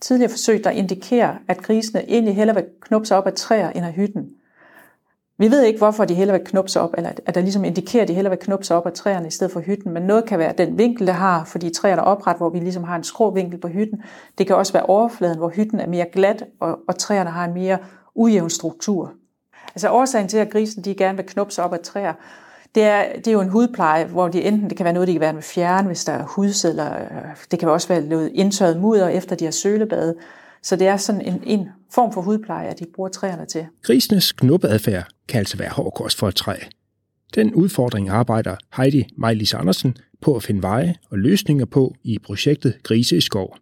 tidligere 0.00 0.30
forsøg, 0.30 0.64
der 0.64 0.70
indikerer, 0.70 1.34
at 1.48 1.62
grisene 1.62 2.10
egentlig 2.10 2.36
hellere 2.36 2.56
vil 2.56 2.64
knuppe 2.80 3.06
sig 3.06 3.16
op 3.16 3.26
af 3.26 3.32
træer 3.32 3.70
end 3.70 3.86
af 3.86 3.92
hytten. 3.92 4.30
Vi 5.38 5.50
ved 5.50 5.62
ikke, 5.62 5.78
hvorfor 5.78 6.04
de 6.04 6.14
hellere 6.14 6.38
vil 6.38 6.46
knuppe 6.46 6.70
sig 6.70 6.82
op, 6.82 6.94
eller 6.96 7.10
at 7.26 7.34
der 7.34 7.40
ligesom 7.40 7.64
indikerer, 7.64 8.02
at 8.02 8.08
de 8.08 8.14
hellere 8.14 8.30
vil 8.30 8.38
knuppe 8.38 8.64
sig 8.64 8.76
op 8.76 8.86
af 8.86 8.92
træerne 8.92 9.26
i 9.26 9.30
stedet 9.30 9.52
for 9.52 9.60
hytten. 9.60 9.92
Men 9.92 10.02
noget 10.02 10.24
kan 10.24 10.38
være 10.38 10.54
den 10.58 10.78
vinkel, 10.78 11.06
der 11.06 11.12
har, 11.12 11.44
fordi 11.44 11.70
træerne 11.70 12.02
er 12.02 12.06
opret, 12.06 12.36
hvor 12.36 12.50
vi 12.50 12.58
ligesom 12.58 12.84
har 12.84 12.96
en 12.96 13.04
skrå 13.04 13.30
vinkel 13.30 13.60
på 13.60 13.68
hytten. 13.68 14.02
Det 14.38 14.46
kan 14.46 14.56
også 14.56 14.72
være 14.72 14.86
overfladen, 14.86 15.38
hvor 15.38 15.48
hytten 15.48 15.80
er 15.80 15.86
mere 15.86 16.06
glat, 16.12 16.44
og, 16.60 16.78
og 16.88 16.98
træerne 16.98 17.30
har 17.30 17.44
en 17.44 17.54
mere 17.54 17.78
ujævn 18.14 18.50
struktur. 18.50 19.12
Altså 19.68 19.90
årsagen 19.90 20.28
til, 20.28 20.38
at 20.38 20.50
grisen 20.50 20.84
de 20.84 20.94
gerne 20.94 21.16
vil 21.16 21.26
knuppe 21.26 21.52
sig 21.52 21.64
op 21.64 21.72
af 21.72 21.80
træer, 21.80 22.12
det 22.74 22.82
er, 22.82 23.04
det 23.16 23.26
er 23.26 23.32
jo 23.32 23.40
en 23.40 23.48
hudpleje, 23.48 24.04
hvor 24.04 24.28
de 24.28 24.42
enten, 24.42 24.68
det 24.68 24.76
kan 24.76 24.84
være 24.84 24.92
noget, 24.92 25.08
de 25.08 25.12
kan 25.12 25.20
være 25.20 25.32
med 25.32 25.42
fjerne, 25.42 25.86
hvis 25.86 26.04
der 26.04 26.12
er 26.12 26.22
hudsedler, 26.22 26.92
øh, 26.94 27.36
det 27.50 27.58
kan 27.58 27.68
også 27.68 27.88
være 27.88 28.00
noget 28.00 28.30
indtørret 28.34 28.80
mudder, 28.80 29.08
efter 29.08 29.36
de 29.36 29.44
har 29.44 29.52
sølebadet. 29.52 30.14
Så 30.64 30.76
det 30.76 30.86
er 30.86 30.96
sådan 30.96 31.20
en, 31.20 31.42
en 31.44 31.68
form 31.90 32.12
for 32.12 32.20
hudpleje, 32.20 32.68
at 32.68 32.78
de 32.78 32.84
bruger 32.94 33.08
træerne 33.08 33.46
til. 33.46 33.66
Grisenes 33.82 34.32
knuppeadfærd 34.32 35.06
kan 35.28 35.38
altså 35.38 35.56
være 35.56 35.70
hård 35.70 35.92
kost 35.96 36.18
for 36.18 36.28
et 36.28 36.34
træ. 36.34 36.54
Den 37.34 37.54
udfordring 37.54 38.08
arbejder 38.08 38.56
Heidi 38.76 39.06
Majlis 39.16 39.54
Andersen 39.54 39.96
på 40.20 40.36
at 40.36 40.42
finde 40.42 40.62
veje 40.62 40.94
og 41.10 41.18
løsninger 41.18 41.64
på 41.64 41.94
i 42.02 42.18
projektet 42.18 42.74
Grise 42.82 43.16
i 43.16 43.20
skov. 43.20 43.56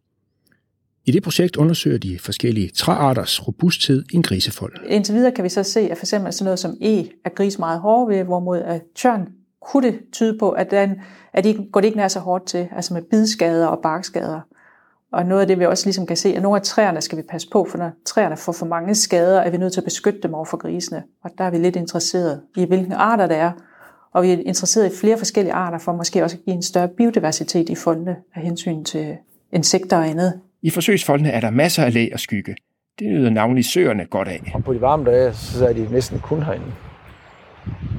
I 1.05 1.11
det 1.11 1.23
projekt 1.23 1.57
undersøger 1.57 1.99
de 1.99 2.19
forskellige 2.19 2.71
træarters 2.71 3.47
robusthed 3.47 4.05
i 4.13 4.17
en 4.17 4.23
grisefold. 4.23 4.73
Indtil 4.87 5.15
videre 5.15 5.33
kan 5.33 5.45
vi 5.45 5.49
så 5.49 5.63
se, 5.63 5.81
at 5.81 5.99
for 5.99 6.05
eksempel 6.05 6.33
sådan 6.33 6.45
noget 6.45 6.59
som 6.59 6.77
E 6.81 6.99
er 7.25 7.35
gris 7.35 7.59
meget 7.59 7.81
hård 7.81 8.09
ved, 8.09 8.25
hvorimod 8.25 8.59
at 8.59 8.83
tørn 8.97 9.29
kunne 9.63 9.89
det 9.89 10.01
tyde 10.13 10.39
på, 10.39 10.51
at, 10.51 10.71
den, 10.71 11.01
at 11.33 11.45
de 11.45 11.67
går 11.73 11.81
det 11.81 11.87
ikke 11.87 11.99
nær 11.99 12.09
så 12.09 12.21
hårdt 12.21 12.47
til, 12.47 12.69
altså 12.77 12.95
med 12.95 13.03
bidskader 13.03 13.67
og 13.67 13.83
barkskader. 13.83 14.41
Og 15.13 15.27
noget 15.27 15.41
af 15.41 15.47
det, 15.47 15.59
vi 15.59 15.67
også 15.67 15.87
ligesom 15.87 16.07
kan 16.07 16.17
se, 16.17 16.35
at 16.37 16.43
nogle 16.43 16.57
af 16.57 16.63
træerne 16.63 17.01
skal 17.01 17.19
vi 17.19 17.23
passe 17.23 17.49
på, 17.53 17.67
for 17.71 17.79
når 17.79 17.91
træerne 18.07 18.37
får 18.37 18.53
for 18.53 18.67
mange 18.67 18.95
skader, 18.95 19.41
er 19.41 19.51
vi 19.51 19.57
nødt 19.57 19.73
til 19.73 19.81
at 19.81 19.85
beskytte 19.85 20.21
dem 20.23 20.35
over 20.35 20.45
for 20.45 20.57
grisene. 20.57 21.03
Og 21.25 21.31
der 21.39 21.45
er 21.45 21.51
vi 21.51 21.59
lidt 21.59 21.77
interesseret 21.77 22.41
i, 22.57 22.65
hvilke 22.65 22.95
arter 22.95 23.27
det 23.27 23.37
er. 23.37 23.53
Og 24.13 24.23
vi 24.23 24.33
er 24.33 24.39
interesseret 24.47 24.93
i 24.93 24.97
flere 25.01 25.19
forskellige 25.19 25.53
arter, 25.53 25.79
for 25.79 25.93
måske 25.93 26.25
også 26.25 26.37
at 26.37 26.45
give 26.45 26.57
en 26.57 26.63
større 26.63 26.89
biodiversitet 26.89 27.69
i 27.69 27.75
fondene 27.75 28.17
af 28.35 28.43
hensyn 28.43 28.85
til 28.85 29.17
insekter 29.53 29.97
og 29.97 30.09
andet. 30.09 30.41
I 30.63 30.71
forsøgsfoldene 30.71 31.31
er 31.31 31.41
der 31.41 31.51
masser 31.51 31.85
af 31.85 31.95
læ 31.95 32.09
og 32.13 32.21
skygge. 32.21 32.57
Det 32.99 33.07
nyder 33.07 33.31
navnlig 33.31 33.65
søerne 33.65 34.07
godt 34.07 34.29
af. 34.29 34.53
Og 34.55 34.65
på 34.65 34.75
de 34.75 34.81
varme 34.81 35.05
dage, 35.05 35.35
så 35.35 35.69
er 35.69 35.73
de 35.73 35.89
næsten 35.91 36.21
kun 36.21 36.43
herinde. 36.43 36.73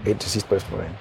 Indtil 0.08 0.30
sidst 0.30 0.48
på 0.48 0.56
eftermiddagen. 0.56 0.96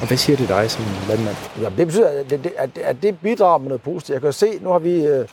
Og 0.00 0.06
hvad 0.06 0.16
siger 0.16 0.36
det 0.36 0.48
dig 0.48 0.70
som 0.70 0.84
landmand? 1.08 1.36
Jamen, 1.60 1.78
det 1.78 1.86
betyder, 1.86 2.08
at 2.08 2.30
det, 2.30 2.52
at, 2.56 2.70
det, 2.76 2.82
at 2.82 2.96
det 3.02 3.18
bidrager 3.20 3.58
med 3.58 3.68
noget 3.68 3.82
positivt. 3.82 4.14
Jeg 4.14 4.22
kan 4.22 4.32
se, 4.32 4.58
nu 4.62 4.70
har 4.70 4.78
vi 4.78 5.06
øh, 5.06 5.28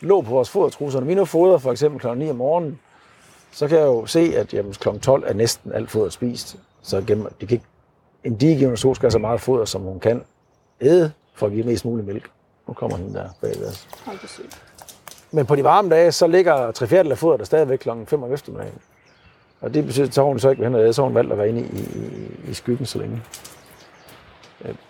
lå 0.00 0.20
på 0.20 0.30
vores 0.30 0.50
fodertrusser. 0.50 1.00
Når 1.00 1.06
vi 1.06 1.14
nu 1.14 1.24
fodrer 1.24 1.58
for 1.58 1.72
eksempel 1.72 2.00
kl. 2.00 2.18
9 2.18 2.30
om 2.30 2.36
morgenen, 2.36 2.78
så 3.52 3.68
kan 3.68 3.78
jeg 3.78 3.86
jo 3.86 4.06
se, 4.06 4.32
at 4.36 4.54
jamen, 4.54 4.72
kl. 4.72 4.88
12 4.98 5.24
er 5.26 5.32
næsten 5.32 5.72
alt 5.72 5.90
foder 5.90 6.10
spist. 6.10 6.56
Så 6.82 7.02
gennem, 7.06 7.26
de 7.40 7.46
kan 7.46 7.54
ikke, 7.54 7.66
en 8.24 8.36
digivende 8.36 8.76
so 8.76 8.94
skal 8.94 9.06
have 9.06 9.10
så 9.10 9.18
meget 9.18 9.40
foder, 9.40 9.64
som 9.64 9.82
hun 9.82 10.00
kan 10.00 10.22
æde, 10.80 11.12
for 11.34 11.46
at 11.46 11.52
give 11.52 11.66
mest 11.66 11.84
mulig 11.84 12.04
mælk. 12.04 12.30
Nu 12.68 12.74
kommer 12.74 12.96
den 12.96 13.14
der 13.14 13.28
bagved 13.40 13.68
os. 13.68 13.88
Men 15.30 15.46
på 15.46 15.56
de 15.56 15.64
varme 15.64 15.90
dage, 15.90 16.12
så 16.12 16.26
ligger 16.26 16.70
tre 16.70 16.86
fjerdedel 16.86 17.12
af 17.12 17.18
fodret 17.18 17.38
der 17.38 17.44
stadigvæk 17.44 17.78
kl. 17.78 17.88
5 18.06 18.22
om 18.22 18.32
eftermiddagen. 18.32 18.78
Og 19.60 19.74
det 19.74 19.86
betyder, 19.86 20.22
at 20.22 20.24
hun 20.24 20.38
så 20.38 20.50
ikke 20.50 20.60
vil 20.60 20.66
hen 20.66 20.74
og 20.74 20.82
æde, 20.82 20.92
så 20.92 21.02
hun 21.02 21.14
valgt 21.14 21.32
at 21.32 21.38
være 21.38 21.48
inde 21.48 21.60
i, 21.60 21.64
i, 21.64 22.50
i 22.50 22.54
skyggen 22.54 22.86
så 22.86 22.98
længe. 22.98 23.22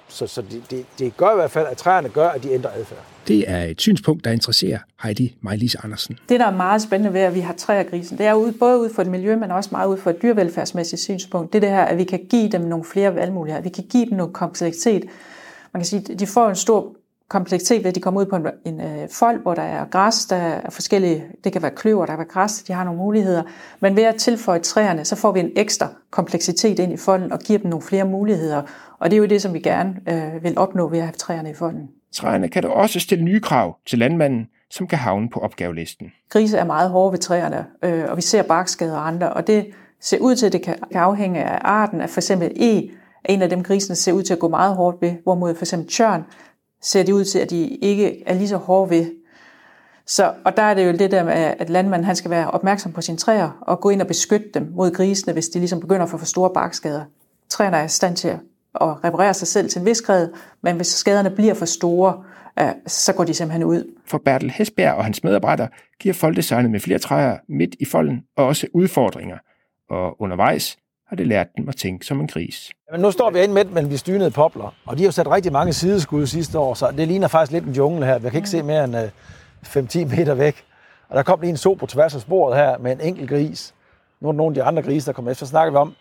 Så, 0.09 0.27
så 0.27 0.43
det, 0.43 0.63
det, 0.71 0.85
det 0.99 1.17
gør 1.17 1.33
i 1.33 1.35
hvert 1.35 1.51
fald, 1.51 1.67
at 1.67 1.77
træerne 1.77 2.09
gør, 2.09 2.29
at 2.29 2.43
de 2.43 2.53
ændrer 2.53 2.71
adfærd. 2.71 2.99
Det 3.29 3.51
er 3.51 3.65
et 3.65 3.81
synspunkt, 3.81 4.25
der 4.25 4.31
interesserer 4.31 4.79
Heidi 5.03 5.37
Majlis 5.41 5.75
Andersen. 5.75 6.19
Det, 6.29 6.41
der 6.41 6.47
er 6.47 6.57
meget 6.57 6.83
spændende 6.83 7.15
ved, 7.15 7.21
at 7.21 7.35
vi 7.35 7.41
har 7.41 7.55
træer 7.55 7.83
grisen, 7.83 8.19
det 8.19 8.27
er 8.27 8.35
ude, 8.35 8.53
både 8.53 8.79
ud 8.79 8.95
for 8.95 9.03
et 9.03 9.09
miljø, 9.09 9.37
men 9.37 9.51
også 9.51 9.69
meget 9.73 9.89
ud 9.89 9.97
for 9.97 10.11
et 10.11 10.23
dyrevelfærdsmæssigt 10.23 11.03
synspunkt. 11.03 11.53
Det 11.53 11.59
er 11.59 11.61
det 11.61 11.71
her, 11.71 11.83
at 11.83 11.99
vi 11.99 12.05
kan 12.05 12.21
give 12.31 12.49
dem 12.49 12.61
nogle 12.61 12.85
flere 12.85 13.15
valgmuligheder. 13.15 13.63
Vi 13.63 13.69
kan 13.69 13.85
give 13.85 14.07
dem 14.07 14.17
noget 14.17 14.33
kompleksitet. 14.33 15.05
Man 15.73 15.81
kan 15.81 15.85
sige, 15.87 16.13
at 16.13 16.21
de 16.21 16.27
får 16.27 16.49
en 16.49 16.57
stor 16.57 16.95
kompleksitet 17.29 17.79
ved, 17.85 17.89
at 17.89 17.95
de 17.95 18.01
kommer 18.01 18.21
ud 18.21 18.27
på 18.27 18.37
en, 18.37 18.47
en 18.65 18.81
øh, 18.81 19.09
fold, 19.13 19.43
hvor 19.43 19.55
der 19.55 19.63
er 19.63 19.85
græs, 19.85 20.27
der 20.27 20.37
er 20.37 20.71
forskellige, 20.71 21.25
det 21.45 21.53
kan 21.53 21.63
være 21.63 21.71
kløver, 21.71 22.07
der 22.07 22.13
kan 22.13 22.19
være 22.19 22.29
græs, 22.29 22.63
de 22.63 22.73
har 22.73 22.85
nogle 22.85 22.99
muligheder. 22.99 23.43
Men 23.81 23.97
ved 23.97 24.03
at 24.03 24.15
tilføje 24.15 24.59
træerne, 24.59 25.05
så 25.05 25.17
får 25.17 25.33
vi 25.33 25.41
en 25.41 25.51
ekstra 25.57 25.89
kompleksitet 26.11 26.79
ind 26.79 26.93
i 26.93 26.97
folden 26.97 27.33
og 27.33 27.39
giver 27.39 27.59
dem 27.59 27.71
nogle 27.71 27.83
flere 27.83 28.05
muligheder. 28.05 28.63
Og 28.99 29.11
det 29.11 29.17
er 29.17 29.19
jo 29.21 29.27
det, 29.27 29.43
som 29.43 29.55
vi 29.55 29.61
gerne 29.61 29.97
øh, 30.09 30.45
vil 30.45 30.59
opnå 30.59 30.89
ved 30.89 30.99
at 30.99 31.05
have 31.05 31.13
træerne 31.13 31.51
i 31.51 31.55
folden. 31.55 31.89
Træerne 32.13 32.49
kan 32.49 32.63
dog 32.63 32.73
også 32.73 33.01
stille 33.01 33.25
nye 33.25 33.41
krav 33.41 33.77
til 33.87 33.99
landmanden, 33.99 34.47
som 34.71 34.87
kan 34.87 34.99
havne 34.99 35.29
på 35.29 35.41
opgavelisten. 35.41 36.13
Grise 36.31 36.59
er 36.59 36.65
meget 36.65 36.91
hårde 36.91 37.13
ved 37.13 37.19
træerne, 37.19 37.67
øh, 37.85 38.05
og 38.09 38.17
vi 38.17 38.23
ser 38.23 38.43
barkskader 38.43 38.97
og 38.97 39.07
andre, 39.07 39.33
og 39.33 39.47
det 39.47 39.67
ser 40.01 40.19
ud 40.19 40.37
til, 40.37 40.47
at 40.47 40.53
det 40.53 40.63
kan 40.63 40.75
afhænge 40.95 41.45
af 41.45 41.59
arten, 41.65 42.01
at 42.01 42.11
for 42.11 42.21
eksempel 42.21 42.53
E 42.57 42.89
en 43.25 43.43
af 43.43 43.51
dem 43.51 43.63
grisene 43.63 43.97
ser 43.97 44.13
ud 44.13 44.23
til 44.23 44.33
at 44.33 44.39
gå 44.39 44.49
meget 44.49 44.77
hårdt 44.77 45.03
ved, 45.03 45.15
hvorimod 45.23 45.55
for 45.55 45.63
eksempel 45.63 45.89
tjørn 45.89 46.25
ser 46.83 47.03
det 47.03 47.13
ud 47.13 47.25
til, 47.25 47.39
at 47.39 47.51
de 47.51 47.69
ikke 47.69 48.23
er 48.27 48.35
lige 48.35 48.49
så 48.49 48.57
hårde 48.57 48.91
ved. 48.91 49.15
Så, 50.07 50.35
og 50.45 50.57
der 50.57 50.63
er 50.63 50.75
det 50.75 50.87
jo 50.87 50.93
det 50.93 51.11
der 51.11 51.25
med, 51.25 51.33
at 51.33 51.71
landmanden 51.71 52.05
han 52.05 52.17
skal 52.17 52.31
være 52.31 52.51
opmærksom 52.51 52.93
på 52.93 53.01
sine 53.01 53.19
træer 53.19 53.59
og 53.61 53.81
gå 53.81 53.91
ind 53.91 54.01
og 54.01 54.07
beskytte 54.07 54.49
dem 54.55 54.73
mod 54.75 54.91
grisene, 54.91 55.33
hvis 55.33 55.49
de 55.49 55.59
ligesom 55.59 55.81
begynder 55.81 56.03
at 56.03 56.11
få 56.11 56.19
for 56.19 56.27
store 56.27 56.51
barkskader. 56.55 57.05
Træerne 57.49 57.77
er 57.77 57.85
i 57.85 57.89
stand 57.89 58.17
til 58.17 58.29
at 58.29 59.05
reparere 59.05 59.35
sig 59.35 59.49
selv 59.49 59.69
til 59.69 59.81
en 59.81 59.87
vis 59.87 60.03
grad, 60.03 60.29
men 60.63 60.77
hvis 60.77 60.87
skaderne 60.87 61.31
bliver 61.31 61.55
for 61.55 61.65
store, 61.65 62.25
så 62.87 63.13
går 63.13 63.25
de 63.25 63.35
simpelthen 63.35 63.65
ud. 63.65 63.95
For 64.07 64.19
Bertel 64.19 64.51
Hesberg 64.51 64.95
og 64.95 65.05
hans 65.05 65.25
medarbejdere 65.25 65.69
giver 66.01 66.15
folkedesignet 66.15 66.71
med 66.71 66.81
flere 66.81 66.99
træer 66.99 67.37
midt 67.49 67.77
i 67.81 67.85
folden 67.85 68.25
og 68.37 68.47
også 68.47 68.67
udfordringer. 68.75 69.39
Og 69.91 70.21
undervejs 70.21 70.79
har 71.09 71.17
det 71.17 71.27
lært 71.27 71.47
dem 71.57 71.69
at 71.69 71.77
tænke 71.77 72.07
som 72.07 72.21
en 72.21 72.27
gris. 72.27 72.71
Men 72.93 73.01
nu 73.01 73.11
står 73.11 73.31
vi 73.31 73.43
inde 73.43 73.55
midt 73.55 73.73
mellem 73.73 73.91
de 73.91 73.99
stynede 73.99 74.31
popler, 74.31 74.75
og 74.87 74.99
de 74.99 75.03
har 75.03 75.09
jo 75.09 75.13
sat 75.13 75.31
rigtig 75.31 75.53
mange 75.53 75.73
sideskud 75.73 76.27
sidste 76.27 76.59
år, 76.59 76.75
så 76.75 76.91
det 76.91 77.09
ligner 77.09 77.29
faktisk 77.29 77.53
lidt 77.53 77.65
en 77.65 77.73
jungle 77.73 78.07
her. 78.07 78.13
Jeg 78.13 78.31
kan 78.31 78.35
ikke 78.35 78.49
se 78.49 78.63
mere 78.63 78.85
end 78.85 78.97
øh, 78.97 79.09
5-10 79.67 80.17
meter 80.17 80.35
væk. 80.35 80.65
Og 81.09 81.17
der 81.17 81.23
kom 81.23 81.41
lige 81.41 81.51
en 81.51 81.57
so 81.57 81.75
på 81.75 81.87
tværs 81.87 82.15
af 82.15 82.21
sporet 82.21 82.57
her 82.57 82.79
med 82.79 82.93
en 82.93 83.01
enkelt 83.01 83.31
gris. 83.31 83.75
Nu 84.21 84.29
er 84.29 84.33
der 84.33 84.37
nogle 84.37 84.51
af 84.51 84.55
de 84.55 84.63
andre 84.63 84.83
grise, 84.83 85.07
der 85.07 85.13
kommer 85.13 85.31
efter. 85.31 85.47
Så 85.47 85.51
snakker 85.51 85.71
vi 85.71 85.77
om, 85.77 85.95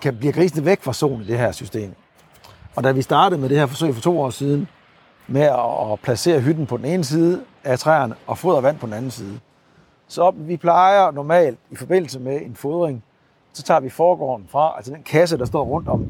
kan 0.00 0.16
blive 0.16 0.32
grisene 0.32 0.64
væk 0.64 0.82
fra 0.82 0.92
solen 0.92 1.20
i 1.22 1.26
det 1.26 1.38
her 1.38 1.52
system. 1.52 1.94
Og 2.76 2.84
da 2.84 2.92
vi 2.92 3.02
startede 3.02 3.40
med 3.40 3.48
det 3.48 3.58
her 3.58 3.66
forsøg 3.66 3.94
for 3.94 4.02
to 4.02 4.20
år 4.20 4.30
siden, 4.30 4.68
med 5.26 5.42
at 5.42 6.00
placere 6.02 6.40
hytten 6.40 6.66
på 6.66 6.76
den 6.76 6.84
ene 6.84 7.04
side 7.04 7.44
af 7.64 7.78
træerne 7.78 8.14
og 8.26 8.38
fodre 8.38 8.62
vand 8.62 8.78
på 8.78 8.86
den 8.86 8.94
anden 8.94 9.10
side, 9.10 9.40
så 10.08 10.32
vi 10.36 10.56
plejer 10.56 11.10
normalt 11.10 11.58
i 11.70 11.76
forbindelse 11.76 12.20
med 12.20 12.40
en 12.42 12.56
fodring, 12.56 13.04
så 13.52 13.62
tager 13.62 13.80
vi 13.80 13.88
forgården 13.88 14.46
fra, 14.48 14.72
altså 14.76 14.92
den 14.92 15.02
kasse, 15.02 15.38
der 15.38 15.44
står 15.44 15.64
rundt 15.64 15.88
om 15.88 16.06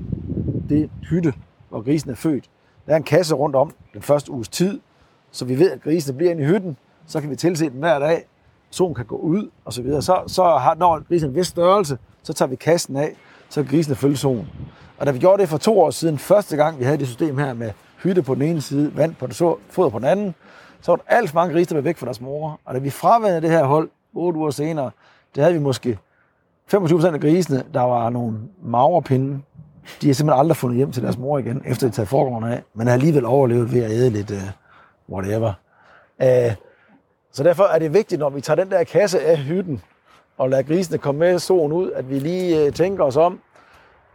det 0.68 0.90
hytte, 1.10 1.34
hvor 1.68 1.80
grisen 1.80 2.10
er 2.10 2.14
født. 2.14 2.50
Der 2.86 2.92
er 2.92 2.96
en 2.96 3.02
kasse 3.02 3.34
rundt 3.34 3.56
om 3.56 3.74
den 3.94 4.02
første 4.02 4.32
uges 4.32 4.48
tid, 4.48 4.80
så 5.30 5.44
vi 5.44 5.58
ved, 5.58 5.70
at 5.70 5.82
grisene 5.82 6.16
bliver 6.16 6.30
inde 6.30 6.42
i 6.42 6.46
hytten. 6.46 6.76
Så 7.06 7.20
kan 7.20 7.30
vi 7.30 7.36
tilse 7.36 7.64
dem 7.64 7.78
hver 7.78 7.98
dag. 7.98 8.26
Solen 8.70 8.94
kan 8.94 9.04
gå 9.04 9.16
ud, 9.16 9.50
og 9.64 9.72
så 9.72 9.82
videre. 9.82 10.02
Så, 10.02 10.22
så 10.26 10.42
har, 10.42 10.74
når 10.74 11.02
grisen 11.08 11.28
en 11.28 11.34
vis 11.34 11.46
størrelse, 11.46 11.98
så 12.22 12.32
tager 12.32 12.48
vi 12.48 12.56
kassen 12.56 12.96
af, 12.96 13.16
så 13.48 13.62
kan 13.62 13.70
grisene 13.70 13.96
følge 13.96 14.16
solen. 14.16 14.48
Og 14.98 15.06
da 15.06 15.12
vi 15.12 15.18
gjorde 15.18 15.40
det 15.40 15.48
for 15.48 15.58
to 15.58 15.80
år 15.80 15.90
siden, 15.90 16.18
første 16.18 16.56
gang 16.56 16.78
vi 16.78 16.84
havde 16.84 16.98
det 16.98 17.06
system 17.06 17.38
her 17.38 17.54
med 17.54 17.70
hytte 18.02 18.22
på 18.22 18.34
den 18.34 18.42
ene 18.42 18.60
side, 18.60 18.96
vand 18.96 19.14
på 19.14 19.26
den 19.26 19.34
så, 19.34 19.56
foder 19.70 19.88
på 19.90 19.98
den 19.98 20.06
anden, 20.06 20.34
så 20.80 20.92
var 20.92 20.96
der 20.96 21.02
alt 21.06 21.30
for 21.30 21.34
mange 21.34 21.54
grise, 21.54 21.68
der 21.68 21.74
var 21.74 21.82
væk 21.82 21.96
fra 21.96 22.06
deres 22.06 22.20
mor. 22.20 22.60
Og 22.64 22.74
da 22.74 22.78
vi 22.78 22.90
fraværede 22.90 23.40
det 23.40 23.50
her 23.50 23.64
hold, 23.64 23.90
otte 24.14 24.38
uger 24.38 24.50
senere, 24.50 24.90
det 25.34 25.42
havde 25.42 25.54
vi 25.54 25.60
måske 25.60 25.98
25 26.72 26.98
procent 26.98 27.14
af 27.14 27.20
grisene, 27.20 27.64
der 27.74 27.80
var 27.80 28.10
nogle 28.10 28.38
maverpinde, 28.62 29.42
De 30.02 30.06
har 30.06 30.14
simpelthen 30.14 30.40
aldrig 30.40 30.56
fundet 30.56 30.76
hjem 30.76 30.92
til 30.92 31.02
deres 31.02 31.18
mor 31.18 31.38
igen, 31.38 31.62
efter 31.66 31.86
de 31.86 31.92
taget 31.92 32.08
forgården 32.08 32.52
af, 32.52 32.62
men 32.74 32.86
har 32.86 32.94
alligevel 32.94 33.24
overlevet 33.24 33.72
ved 33.72 33.82
at 33.82 33.90
æde 33.90 34.10
lidt 34.10 34.30
uh, 34.30 34.36
whatever. 35.14 35.52
Uh, 36.22 36.52
så 37.32 37.42
derfor 37.42 37.64
er 37.64 37.78
det 37.78 37.94
vigtigt, 37.94 38.18
når 38.18 38.30
vi 38.30 38.40
tager 38.40 38.64
den 38.64 38.70
der 38.70 38.84
kasse 38.84 39.20
af 39.20 39.38
hytten, 39.38 39.82
og 40.38 40.50
lader 40.50 40.62
grisene 40.62 40.98
komme 40.98 41.18
med 41.18 41.38
solen 41.38 41.72
ud, 41.72 41.90
at 41.90 42.10
vi 42.10 42.18
lige 42.18 42.66
uh, 42.66 42.72
tænker 42.72 43.04
os 43.04 43.16
om. 43.16 43.40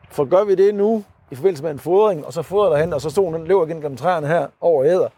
For 0.09 0.25
gør 0.25 0.43
vi 0.43 0.55
det 0.55 0.75
nu, 0.75 1.03
i 1.31 1.35
forbindelse 1.35 1.63
med 1.63 1.71
en 1.71 1.79
fodring, 1.79 2.25
og 2.25 2.33
så 2.33 2.41
fodrer 2.41 2.69
derhen, 2.69 2.93
og 2.93 3.01
så 3.01 3.09
solen 3.09 3.33
den 3.33 3.47
løber 3.47 3.65
igen 3.65 3.81
gennem 3.81 3.97
træerne 3.97 4.27
her 4.27 4.47
over 4.61 4.85
æder, 4.85 5.09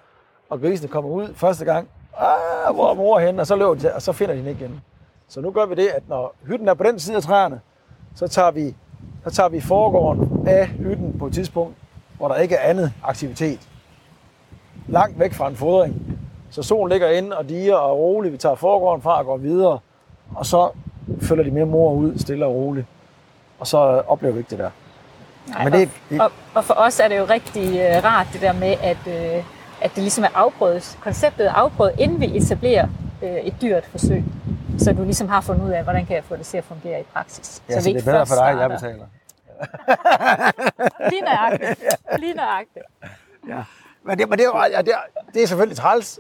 og 0.50 0.62
grisene 0.62 0.89
kommer 0.89 1.10
ud 1.10 1.34
første 1.36 1.65
gang, 1.65 1.88
ah, 2.17 2.75
hvor 2.75 2.89
er 2.89 2.93
mor 2.93 3.19
henne, 3.19 3.41
og 3.41 3.48
så 3.48 3.55
løber 3.55 3.74
de, 3.74 3.93
og 3.93 4.01
så 4.01 4.12
finder 4.12 4.34
de 4.34 4.39
den 4.39 4.48
ikke 4.48 4.65
igen. 4.65 4.81
Så 5.29 5.41
nu 5.41 5.51
gør 5.51 5.65
vi 5.65 5.75
det, 5.75 5.88
at 5.88 6.03
når 6.09 6.36
hytten 6.48 6.67
er 6.67 6.74
på 6.74 6.83
den 6.83 7.00
side 7.00 7.17
af 7.17 7.24
træerne, 7.24 7.59
så 8.15 8.27
tager 8.27 8.51
vi, 8.51 8.75
så 9.24 9.29
tager 9.36 9.50
vi 9.50 9.62
forgården 9.62 10.48
af 10.48 10.67
hytten 10.67 11.19
på 11.19 11.27
et 11.27 11.33
tidspunkt, 11.33 11.75
hvor 12.17 12.27
der 12.27 12.36
ikke 12.36 12.55
er 12.55 12.69
andet 12.69 12.93
aktivitet. 13.03 13.59
Langt 14.88 15.19
væk 15.19 15.33
fra 15.33 15.48
en 15.48 15.55
fodring. 15.55 15.95
Så 16.51 16.63
solen 16.63 16.91
ligger 16.91 17.09
inde 17.09 17.38
og 17.38 17.50
diger 17.50 17.75
og 17.75 17.89
er 17.91 17.95
rolig. 17.95 18.31
Vi 18.31 18.38
tager 18.38 18.55
forgården 18.55 19.01
fra 19.01 19.19
og 19.19 19.25
går 19.25 19.38
videre. 19.38 19.79
Og 20.36 20.45
så 20.45 20.69
følger 21.21 21.43
de 21.43 21.51
mere 21.51 21.65
mor 21.65 21.93
ud, 21.93 22.17
stille 22.17 22.45
og 22.45 22.53
roligt. 22.55 22.88
Og 23.59 23.67
så 23.67 23.77
oplever 24.07 24.33
vi 24.33 24.39
ikke 24.39 24.50
det 24.50 24.59
der. 24.59 24.69
Nej, 25.48 25.63
Men 25.63 25.74
og, 25.74 25.79
det- 25.79 25.89
det- 26.09 26.21
og, 26.21 26.31
og 26.55 26.63
for 26.63 26.74
os 26.74 27.00
er 27.00 27.07
det 27.07 27.17
jo 27.17 27.25
rigtig 27.25 27.63
uh, 27.69 28.03
rart 28.05 28.27
det 28.33 28.41
der 28.41 28.53
med, 28.53 28.75
at, 28.81 28.98
uh, 29.07 29.43
at 29.81 29.91
det 29.95 29.98
ligesom 29.98 30.24
er 30.24 30.27
afprøvet, 30.36 30.98
konceptet 31.01 31.48
er 31.48 31.51
afprøvet, 31.53 31.93
inden 32.00 32.21
vi 32.21 32.38
etablerer 32.38 32.88
uh, 33.21 33.29
et 33.29 33.53
dyrt 33.62 33.86
forsøg. 33.86 34.24
Så 34.79 34.93
du 34.93 35.03
ligesom 35.03 35.27
har 35.27 35.41
fundet 35.41 35.65
ud 35.65 35.69
af, 35.69 35.83
hvordan 35.83 36.05
kan 36.05 36.15
jeg 36.15 36.24
få 36.24 36.36
det 36.36 36.45
til 36.45 36.57
at 36.57 36.63
fungere 36.63 37.00
i 37.00 37.03
praksis. 37.03 37.63
Ja, 37.69 37.74
så, 37.74 37.79
vi 37.79 37.83
så 37.83 37.89
det 37.89 38.07
er 38.07 38.12
bedre 38.12 38.25
for 38.25 38.36
dig, 38.36 38.50
at 38.50 38.57
jeg 38.59 38.69
betaler. 38.69 39.05
Lige 41.09 41.21
nøjagtigt. 41.21 41.86
Lige 42.19 42.33
nøjagtigt. 42.33 42.86
Men 44.03 44.19
det, 44.19 44.29
men 44.29 44.39
det, 44.39 44.45
er, 44.45 44.67
ja, 44.71 44.81
det, 44.81 44.93
er, 44.93 45.21
det 45.33 45.43
er 45.43 45.48
selvfølgelig 45.48 45.77
træls. 45.77 46.19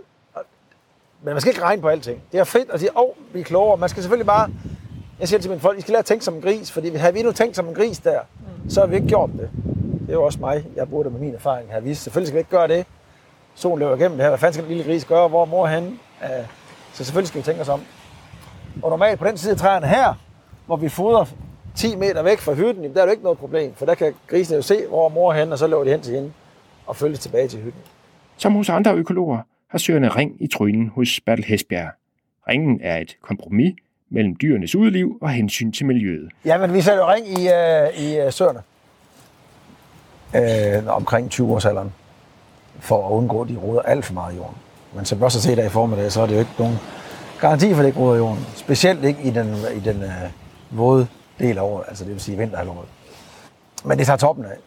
Men 1.21 1.33
man 1.33 1.41
skal 1.41 1.51
ikke 1.51 1.61
regne 1.63 1.81
på 1.81 1.87
alting. 1.87 2.23
Det 2.31 2.39
er 2.39 2.43
fedt 2.43 2.69
at 2.69 2.79
sige, 2.79 2.97
åh, 2.97 3.03
oh, 3.03 3.09
vi 3.33 3.39
er 3.39 3.43
klogere. 3.43 3.77
Man 3.77 3.89
skal 3.89 4.03
selvfølgelig 4.03 4.27
bare... 4.27 4.49
Jeg 5.19 5.27
siger 5.27 5.39
til 5.39 5.49
mine 5.49 5.61
folk, 5.61 5.77
I 5.77 5.81
skal 5.81 5.91
lære 5.91 5.99
at 5.99 6.05
tænke 6.05 6.25
som 6.25 6.33
en 6.33 6.41
gris, 6.41 6.71
fordi 6.71 6.95
havde 6.95 7.13
vi 7.13 7.23
nu 7.23 7.31
tænkt 7.31 7.55
som 7.55 7.67
en 7.67 7.75
gris 7.75 7.99
der, 7.99 8.19
så 8.69 8.79
har 8.79 8.87
vi 8.87 8.95
ikke 8.95 9.07
gjort 9.07 9.29
det. 9.29 9.49
Det 10.01 10.09
er 10.09 10.13
jo 10.13 10.23
også 10.23 10.39
mig. 10.39 10.65
Jeg 10.75 10.89
burde 10.89 11.09
med 11.09 11.19
min 11.19 11.35
erfaring 11.35 11.71
have 11.71 11.83
vist. 11.83 12.03
Selvfølgelig 12.03 12.27
skal 12.27 12.35
vi 12.35 12.39
ikke 12.39 12.51
gøre 12.51 12.67
det. 12.67 12.85
Solen 13.55 13.79
løber 13.79 13.95
igennem 13.95 14.17
det 14.17 14.23
her. 14.23 14.29
Hvad 14.29 14.39
fanden 14.39 14.53
skal 14.53 14.63
den 14.63 14.75
lille 14.75 14.91
gris 14.91 15.05
gøre? 15.05 15.27
Hvor 15.27 15.41
er 15.41 15.45
mor 15.45 15.67
henne? 15.67 15.89
Uh, 16.21 16.27
så 16.93 17.03
selvfølgelig 17.03 17.27
skal 17.27 17.39
vi 17.39 17.45
tænke 17.45 17.61
os 17.61 17.69
om. 17.69 17.81
Og 18.83 18.89
normalt 18.89 19.19
på 19.19 19.25
den 19.25 19.37
side 19.37 19.51
af 19.51 19.57
træerne 19.57 19.87
her, 19.87 20.13
hvor 20.65 20.75
vi 20.75 20.89
fodrer 20.89 21.25
10 21.75 21.95
meter 21.95 22.23
væk 22.23 22.39
fra 22.39 22.53
hytten, 22.53 22.83
jamen, 22.83 22.93
der 22.95 23.01
er 23.01 23.05
jo 23.05 23.11
ikke 23.11 23.23
noget 23.23 23.37
problem. 23.37 23.73
For 23.75 23.85
der 23.85 23.95
kan 23.95 24.13
grisene 24.27 24.55
jo 24.55 24.61
se, 24.61 24.87
hvor 24.87 25.05
er 25.05 25.09
mor 25.09 25.33
henne, 25.33 25.53
og 25.53 25.59
så 25.59 25.67
løber 25.67 25.83
de 25.83 25.91
hen 25.91 26.01
til 26.01 26.15
hende 26.15 26.31
og 26.87 26.95
følger 26.95 27.17
tilbage 27.17 27.47
til 27.47 27.59
hytten. 27.59 27.81
Som 28.37 28.53
hos 28.53 28.69
andre 28.69 28.93
økologer 28.93 29.37
har 29.69 29.77
søerne 29.77 30.09
ring 30.09 30.31
i 30.39 30.47
trynen 30.47 30.91
hos 30.95 31.19
Bertel 31.25 31.45
Hesbjerg. 31.45 31.89
Ringen 32.47 32.79
er 32.83 32.97
et 32.97 33.17
kompromis 33.21 33.75
mellem 34.09 34.35
dyrenes 34.41 34.75
udliv 34.75 35.17
og 35.21 35.29
hensyn 35.29 35.71
til 35.71 35.85
miljøet. 35.85 36.29
Ja, 36.45 36.57
men 36.57 36.73
vi 36.73 36.81
sætter 36.81 37.03
jo 37.03 37.11
ring 37.11 37.27
i, 37.27 37.47
øh, 37.47 38.09
i 38.09 38.19
øh, 38.19 38.33
søerne. 38.33 38.61
Øh, 40.35 40.95
omkring 40.95 41.29
20 41.29 41.53
års 41.53 41.65
alderen. 41.65 41.93
For 42.79 43.07
at 43.07 43.11
undgå, 43.11 43.41
at 43.41 43.49
de 43.49 43.57
roder 43.57 43.81
alt 43.81 44.05
for 44.05 44.13
meget 44.13 44.33
i 44.33 44.37
jorden. 44.37 44.55
Men 44.93 45.05
som 45.05 45.19
vi 45.19 45.23
også 45.23 45.49
har 45.49 45.55
set 45.55 45.65
i 45.65 45.69
formiddag, 45.69 46.11
så 46.11 46.21
er 46.21 46.25
det 46.25 46.33
jo 46.33 46.39
ikke 46.39 46.51
nogen 46.59 46.75
garanti 47.41 47.73
for, 47.73 47.81
det 47.81 47.87
ikke 47.87 47.99
roder 47.99 48.15
i 48.15 48.17
jorden. 48.17 48.45
Specielt 48.55 49.03
ikke 49.03 49.21
i 49.21 49.29
den, 49.29 49.55
i 49.75 49.79
den 49.79 50.03
øh, 50.03 50.09
våde 50.69 51.07
del 51.39 51.57
af 51.57 51.61
året, 51.61 51.83
altså 51.87 52.03
det 52.03 52.13
vil 52.13 52.21
sige 52.21 52.37
vinterhalvåret. 52.37 52.87
Men 53.83 53.97
det 53.97 54.05
tager 54.05 54.17
toppen 54.17 54.45
af. 54.45 54.57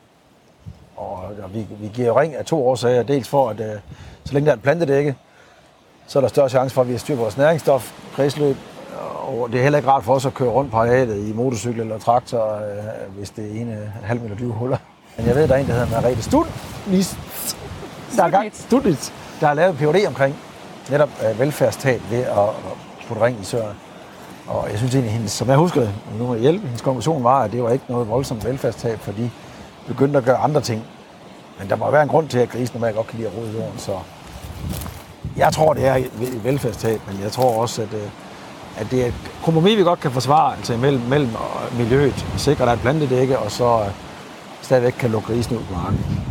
Og, 0.97 1.17
og 1.43 1.55
vi, 1.55 1.67
vi 1.81 1.91
giver 1.95 2.21
ring 2.21 2.35
af 2.35 2.45
to 2.45 2.69
årsager. 2.69 3.03
Dels 3.03 3.29
for, 3.29 3.51
at 3.51 3.61
øh, 3.61 3.81
så 4.25 4.33
længe 4.33 4.47
der 4.47 4.53
er 4.53 4.57
et 4.57 4.63
plantedække, 4.63 5.17
så 6.07 6.19
er 6.19 6.21
der 6.21 6.29
større 6.29 6.49
chance 6.49 6.75
for, 6.75 6.81
at 6.81 6.89
vi 6.89 6.93
har 6.93 6.99
styr 6.99 7.15
på 7.15 7.23
vores 7.23 7.37
næringsstof, 7.37 7.93
kredsløb, 8.17 8.57
og 9.23 9.49
det 9.53 9.59
er 9.59 9.63
heller 9.63 9.79
ikke 9.79 9.91
rart 9.91 10.05
for 10.05 10.15
os 10.15 10.27
at 10.27 10.35
køre 10.35 10.49
rundt 10.49 10.71
på 10.71 10.77
arealet 10.77 11.29
i 11.29 11.33
motorcykel 11.33 11.81
eller 11.81 11.99
traktor, 11.99 12.55
øh, 12.55 13.17
hvis 13.17 13.31
det 13.31 13.61
ene 13.61 13.73
er 13.73 14.07
halv 14.07 14.21
meter 14.21 14.37
dybe 14.37 14.53
huller. 14.53 14.77
Men 15.17 15.27
jeg 15.27 15.35
ved, 15.35 15.49
der 15.49 15.55
er 15.55 15.59
en, 15.59 15.67
der 15.67 15.73
hedder 15.73 16.01
Merete 16.01 16.23
Studlis, 16.23 17.17
der, 18.17 18.25
er 18.25 18.31
gang, 18.31 18.51
Studlis, 18.55 19.13
der 19.41 19.47
har 19.47 19.55
lavet 19.55 19.71
en 19.71 19.77
PhD 19.77 20.07
omkring 20.07 20.37
netop 20.91 21.11
øh, 21.29 21.41
velfærdstab 21.41 22.01
ved 22.11 22.19
at, 22.19 22.39
at 22.39 23.07
putte 23.09 23.25
ring 23.25 23.41
i 23.41 23.45
søerne. 23.45 23.75
Og 24.47 24.71
jeg 24.71 24.79
synes 24.79 24.95
egentlig, 24.95 25.13
hendes, 25.13 25.33
som 25.33 25.49
jeg 25.49 25.57
husker 25.57 25.81
det, 25.81 25.95
nu 26.19 26.27
må 26.27 26.35
jeg 26.35 26.43
hjælpe, 26.43 26.67
hendes 26.67 26.83
konklusion 26.83 27.25
var, 27.25 27.43
at 27.43 27.53
det 27.53 27.63
var 27.63 27.71
ikke 27.71 27.85
noget 27.89 28.09
voldsomt 28.09 28.45
velfærdstab, 28.45 28.99
for 29.01 29.13
de 29.13 29.31
begyndte 29.87 30.19
at 30.19 30.25
gøre 30.25 30.37
andre 30.37 30.61
ting. 30.61 30.83
Men 31.59 31.69
der 31.69 31.77
må 31.77 31.91
være 31.91 32.03
en 32.03 32.09
grund 32.09 32.29
til, 32.29 32.39
at 32.39 32.49
grisen 32.49 32.75
normalt 32.75 32.97
godt 32.97 33.07
kan 33.07 33.19
lide 33.19 33.29
at 33.29 33.37
rode 33.37 33.53
jorden, 33.53 33.79
så 33.79 33.93
jeg 35.37 35.53
tror, 35.53 35.75
det 35.75 35.87
er 35.87 35.95
et 35.95 36.45
velfærdstab, 36.45 37.01
men 37.07 37.23
jeg 37.23 37.33
tror 37.33 37.61
også, 37.61 37.83
at, 37.83 37.95
øh, 37.95 38.09
at 38.79 38.87
det 38.91 39.03
er 39.03 39.07
et 39.07 39.15
kompromis, 39.45 39.79
vi 39.79 39.83
godt 39.83 40.01
kan 40.01 40.11
forsvare, 40.11 40.57
altså 40.57 40.77
mellem, 40.77 41.03
mellem 41.03 41.31
miljøet, 41.79 42.27
sikre, 42.37 42.63
at 42.63 42.67
der 42.67 42.73
er 42.73 42.77
et 42.77 42.81
plantedække, 42.81 43.39
og 43.39 43.51
så 43.51 43.81
øh, 43.81 43.87
stadigvæk 44.63 44.93
kan 44.93 45.11
lukke 45.11 45.27
grisen 45.27 45.57
ud 45.57 45.63
på 45.63 45.75
marken. 45.75 46.25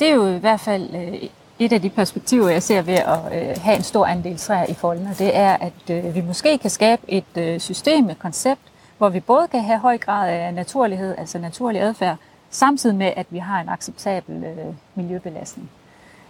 Det 0.00 0.08
er 0.08 0.14
jo 0.14 0.26
i 0.26 0.38
hvert 0.38 0.60
fald 0.60 0.94
øh, 0.94 1.28
et 1.58 1.72
af 1.72 1.82
de 1.82 1.90
perspektiver, 1.90 2.48
jeg 2.48 2.62
ser 2.62 2.82
ved 2.82 2.94
at 2.94 3.18
øh, 3.32 3.56
have 3.62 3.76
en 3.76 3.82
stor 3.82 4.06
andel 4.06 4.38
træer 4.38 4.66
i 4.66 4.74
folden, 4.74 5.08
det 5.18 5.36
er, 5.36 5.56
at 5.60 5.90
øh, 5.90 6.14
vi 6.14 6.20
måske 6.20 6.58
kan 6.58 6.70
skabe 6.70 7.02
et 7.08 7.36
øh, 7.36 7.60
system, 7.60 8.10
et 8.10 8.18
koncept, 8.18 8.60
hvor 8.98 9.08
vi 9.08 9.20
både 9.20 9.48
kan 9.48 9.60
have 9.60 9.78
høj 9.78 9.98
grad 9.98 10.28
af 10.30 10.54
naturlighed, 10.54 11.14
altså 11.18 11.38
naturlig 11.38 11.80
adfærd, 11.80 12.16
samtidig 12.50 12.96
med, 12.96 13.12
at 13.16 13.26
vi 13.30 13.38
har 13.38 13.60
en 13.60 13.68
acceptabel 13.68 14.44
øh, 14.44 14.74
miljøbelastning. 14.94 15.70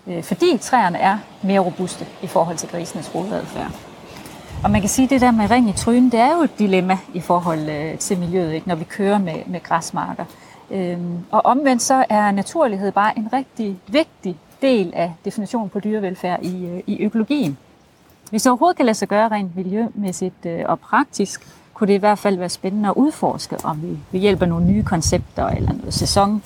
Øh, 0.06 0.22
fordi 0.22 0.58
træerne 0.60 0.98
er 0.98 1.18
mere 1.42 1.60
robuste 1.60 2.06
i 2.22 2.26
forhold 2.26 2.56
til 2.56 2.68
grisenes 2.68 3.14
rodadfærd. 3.14 3.70
Og 4.64 4.70
man 4.70 4.80
kan 4.80 4.90
sige, 4.90 5.04
at 5.04 5.10
det 5.10 5.20
der 5.20 5.30
med 5.30 5.50
ring 5.50 5.68
i 5.68 5.72
trynen, 5.72 6.12
det 6.12 6.20
er 6.20 6.36
jo 6.36 6.42
et 6.42 6.58
dilemma 6.58 6.98
i 7.14 7.20
forhold 7.20 7.68
øh, 7.68 7.98
til 7.98 8.18
miljøet, 8.18 8.52
ikke, 8.52 8.68
når 8.68 8.74
vi 8.74 8.84
kører 8.84 9.18
med, 9.18 9.34
med 9.46 9.62
græsmarker. 9.62 10.24
Øhm, 10.70 11.18
og 11.30 11.46
omvendt 11.46 11.82
så 11.82 12.04
er 12.08 12.30
naturlighed 12.30 12.92
bare 12.92 13.18
en 13.18 13.28
rigtig 13.32 13.78
vigtig 13.86 14.36
del 14.64 14.92
af 14.94 15.12
definitionen 15.24 15.68
på 15.68 15.80
dyrevelfærd 15.80 16.42
i, 16.42 16.66
øh, 16.66 16.80
i 16.86 17.04
økologien. 17.04 17.58
Hvis 18.30 18.42
det 18.42 18.50
overhovedet 18.50 18.76
kan 18.76 18.86
lade 18.86 18.94
sig 18.96 19.08
gøre 19.08 19.28
rent 19.28 19.56
miljømæssigt 19.56 20.46
øh, 20.46 20.62
og 20.64 20.80
praktisk, 20.80 21.48
kunne 21.74 21.86
det 21.88 21.94
i 21.94 21.96
hvert 21.96 22.18
fald 22.18 22.36
være 22.36 22.48
spændende 22.48 22.88
at 22.88 22.94
udforske, 22.96 23.56
om 23.64 23.82
vi 23.82 23.98
ved 24.10 24.20
hjælp 24.20 24.42
af 24.42 24.48
nogle 24.48 24.66
nye 24.66 24.82
koncepter 24.82 25.46
eller 25.46 25.72
noget 25.72 25.94
sæson 25.94 26.42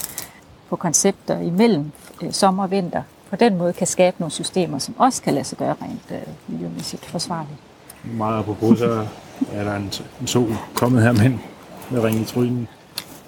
på 0.68 0.76
koncepter 0.76 1.38
imellem 1.38 1.90
øh, 2.22 2.32
sommer 2.32 2.62
og 2.62 2.70
vinter, 2.70 3.02
på 3.30 3.36
den 3.36 3.58
måde 3.58 3.72
kan 3.72 3.86
skabe 3.86 4.16
nogle 4.18 4.32
systemer, 4.32 4.78
som 4.78 4.94
også 4.98 5.22
kan 5.22 5.34
lade 5.34 5.44
sig 5.44 5.58
gøre 5.58 5.74
rent 5.82 6.12
miljømæssigt 6.48 7.06
forsvarligt. 7.06 7.58
Meget 8.04 8.44
på 8.44 8.74
så 8.76 9.06
er 9.52 9.64
der 9.64 9.76
en, 9.76 9.92
en 10.20 10.26
sol 10.26 10.50
kommet 10.74 11.02
her 11.02 11.12
med, 11.12 11.38
med 11.90 12.04
ring 12.04 12.20
i 12.20 12.24
trynen. 12.24 12.68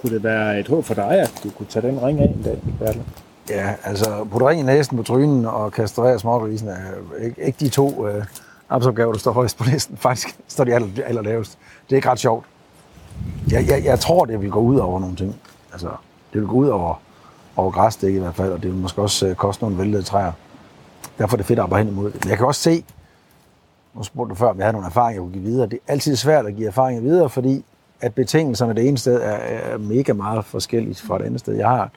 Kunne 0.00 0.14
det 0.14 0.24
være 0.24 0.60
et 0.60 0.68
håb 0.68 0.84
for 0.84 0.94
dig, 0.94 1.10
at 1.10 1.40
du 1.44 1.50
kunne 1.50 1.66
tage 1.66 1.88
den 1.88 2.02
ring 2.02 2.20
af 2.20 2.24
en 2.24 2.42
dag, 2.42 2.58
Bertel? 2.78 3.02
Ja, 3.50 3.74
altså 3.84 4.26
putte 4.30 4.48
ring 4.48 4.60
i 4.60 4.64
næsen 4.64 4.96
på 4.96 5.02
trynen 5.02 5.46
og 5.46 5.72
kastrere 5.72 6.18
smågrisen 6.18 6.68
er 6.68 6.76
ikke, 7.22 7.42
ikke 7.42 7.56
de 7.60 7.68
to 7.68 8.08
øh, 8.08 8.24
arbejdsopgaver, 8.68 9.12
der 9.12 9.18
står 9.18 9.32
højst 9.32 9.58
på 9.58 9.64
listen. 9.64 9.96
Faktisk 10.06 10.38
står 10.48 10.64
de 10.64 10.74
aller, 10.74 10.88
aller 11.06 11.22
lavest. 11.22 11.58
Det 11.84 11.92
er 11.92 11.96
ikke 11.96 12.10
ret 12.10 12.18
sjovt. 12.18 12.46
Jeg, 13.50 13.68
jeg, 13.68 13.84
jeg 13.84 14.00
tror, 14.00 14.24
det 14.24 14.40
vil 14.40 14.50
gå 14.50 14.60
ud 14.60 14.76
over 14.76 15.00
nogle 15.00 15.16
ting. 15.16 15.36
Altså, 15.72 15.88
det 16.32 16.40
vil 16.40 16.48
gå 16.48 16.56
ud 16.56 16.68
over, 16.68 17.00
over 17.56 17.70
græsdæk 17.70 18.14
i 18.14 18.18
hvert 18.18 18.34
fald, 18.34 18.52
og 18.52 18.62
det 18.62 18.72
vil 18.72 18.80
måske 18.80 19.02
også 19.02 19.26
øh, 19.26 19.34
koste 19.34 19.64
nogle 19.64 19.78
væltede 19.78 20.02
træer. 20.02 20.32
Derfor 21.18 21.34
er 21.34 21.36
det 21.36 21.46
fedt 21.46 21.58
at 21.58 21.62
arbejde 21.62 21.84
hen 21.84 21.94
imod 21.94 22.10
det. 22.10 22.24
Men 22.24 22.30
jeg 22.30 22.38
kan 22.38 22.46
også 22.46 22.60
se, 22.60 22.84
nu 23.94 24.02
spurgte 24.02 24.30
du 24.30 24.34
før, 24.34 24.50
om 24.50 24.56
jeg 24.56 24.64
havde 24.64 24.72
nogle 24.72 24.86
erfaringer, 24.86 25.14
jeg 25.14 25.20
kunne 25.20 25.32
give 25.32 25.44
videre. 25.44 25.66
Det 25.66 25.78
er 25.86 25.92
altid 25.92 26.16
svært 26.16 26.46
at 26.46 26.56
give 26.56 26.66
erfaringer 26.68 27.02
videre, 27.02 27.28
fordi 27.28 27.64
at 28.00 28.14
betingelserne 28.14 28.74
det 28.74 28.88
ene 28.88 28.98
sted 28.98 29.20
er, 29.22 29.36
er 29.36 29.78
mega 29.78 30.12
meget 30.12 30.44
forskellige 30.44 30.94
fra 30.94 31.18
det 31.18 31.24
andet 31.24 31.40
sted. 31.40 31.54
Jeg 31.54 31.68
har 31.68 31.90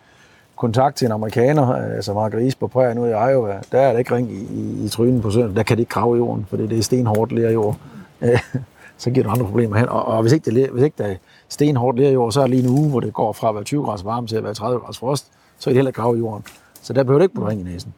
kontakt 0.55 0.95
til 0.95 1.05
en 1.05 1.11
amerikaner, 1.11 1.71
øh, 1.71 1.95
altså 1.95 2.13
Mark 2.13 2.33
Ries 2.33 2.41
gris 2.41 2.55
på 2.55 2.67
prærien 2.67 2.99
ude 2.99 3.09
i 3.09 3.31
Iowa. 3.31 3.61
Der 3.71 3.79
er 3.79 3.91
der 3.91 3.99
ikke 3.99 4.15
ring 4.15 4.31
i, 4.31 4.43
i, 4.53 4.85
i 4.85 4.89
trynen 4.89 5.21
på 5.21 5.31
søen. 5.31 5.55
Der 5.55 5.63
kan 5.63 5.77
det 5.77 5.81
ikke 5.81 5.89
grave 5.89 6.15
i 6.15 6.17
jorden, 6.17 6.45
for 6.49 6.57
det 6.57 6.79
er 6.79 6.83
stenhårdt 6.83 7.31
lærjord. 7.31 7.77
Øh, 8.21 8.39
så 8.97 9.11
giver 9.11 9.23
det 9.23 9.31
andre 9.31 9.45
problemer 9.45 9.77
hen. 9.77 9.89
Og, 9.89 10.05
og 10.05 10.21
hvis, 10.21 10.31
ikke 10.33 10.51
det, 10.51 10.69
hvis 10.69 10.83
ikke 10.83 10.95
der 10.97 11.07
er 11.07 11.15
stenhårdt 11.49 11.99
lærjord, 11.99 12.31
så 12.31 12.39
er 12.39 12.43
det 12.43 12.55
lige 12.55 12.63
en 12.63 12.79
uge, 12.79 12.89
hvor 12.89 12.99
det 12.99 13.13
går 13.13 13.33
fra 13.33 13.49
at 13.49 13.55
være 13.55 13.63
20 13.63 13.83
grader 13.83 14.03
varme 14.03 14.27
til 14.27 14.35
at 14.35 14.43
være 14.43 14.53
30 14.53 14.79
grader 14.79 14.93
frost, 14.93 15.27
så 15.59 15.69
er 15.69 15.71
det 15.71 15.77
heller 15.77 15.89
ikke 15.89 16.01
grave 16.01 16.15
i 16.15 16.19
jorden. 16.19 16.43
Så 16.81 16.93
der 16.93 17.03
behøver 17.03 17.19
det 17.19 17.25
ikke 17.25 17.35
putte 17.35 17.49
ring 17.49 17.61
i 17.61 17.63
næsen. 17.63 17.93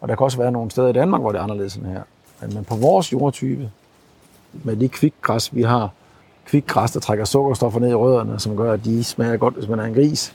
Og 0.00 0.08
der 0.08 0.14
kan 0.14 0.24
også 0.24 0.38
være 0.38 0.52
nogle 0.52 0.70
steder 0.70 0.88
i 0.88 0.92
Danmark, 0.92 1.20
hvor 1.20 1.32
det 1.32 1.38
er 1.38 1.42
anderledes 1.42 1.76
end 1.76 1.86
her. 1.86 2.02
Men 2.40 2.64
på 2.64 2.76
vores 2.76 3.12
jordtype, 3.12 3.70
med 4.52 4.76
de 4.76 4.88
kvikgræs, 4.88 5.54
vi 5.54 5.62
har, 5.62 5.90
kvikgræs, 6.46 6.90
der 6.90 7.00
trækker 7.00 7.24
sukkerstoffer 7.24 7.80
ned 7.80 7.90
i 7.90 7.94
rødderne, 7.94 8.40
som 8.40 8.56
gør, 8.56 8.72
at 8.72 8.84
de 8.84 9.04
smager 9.04 9.36
godt, 9.36 9.54
hvis 9.54 9.68
man 9.68 9.78
er 9.78 9.84
en 9.84 9.94
gris, 9.94 10.34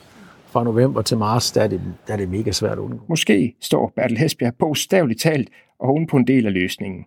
fra 0.57 0.63
november 0.63 1.01
til 1.01 1.17
marts, 1.17 1.51
der 1.51 1.61
er 1.61 1.67
det, 1.67 1.81
der 2.07 2.13
er 2.13 2.17
det 2.17 2.29
mega 2.29 2.51
svært 2.51 2.71
at 2.71 2.77
undgå. 2.77 3.05
Måske 3.09 3.55
står 3.61 3.93
Bertel 3.95 4.17
Hesbjerg 4.17 4.55
bogstaveligt 4.55 5.21
talt 5.21 5.49
oven 5.79 6.07
på 6.07 6.17
en 6.17 6.27
del 6.27 6.45
af 6.45 6.53
løsningen. 6.53 7.05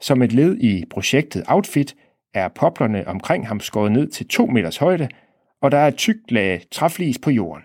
Som 0.00 0.22
et 0.22 0.32
led 0.32 0.56
i 0.56 0.84
projektet 0.90 1.44
Outfit 1.48 1.96
er 2.34 2.48
poplerne 2.48 3.08
omkring 3.08 3.48
ham 3.48 3.60
skåret 3.60 3.92
ned 3.92 4.08
til 4.08 4.28
2 4.28 4.46
meters 4.46 4.76
højde, 4.76 5.08
og 5.62 5.70
der 5.70 5.78
er 5.78 5.88
et 5.88 5.96
tykt 5.96 6.32
lag 6.32 6.62
træflis 6.72 7.18
på 7.18 7.30
jorden. 7.30 7.62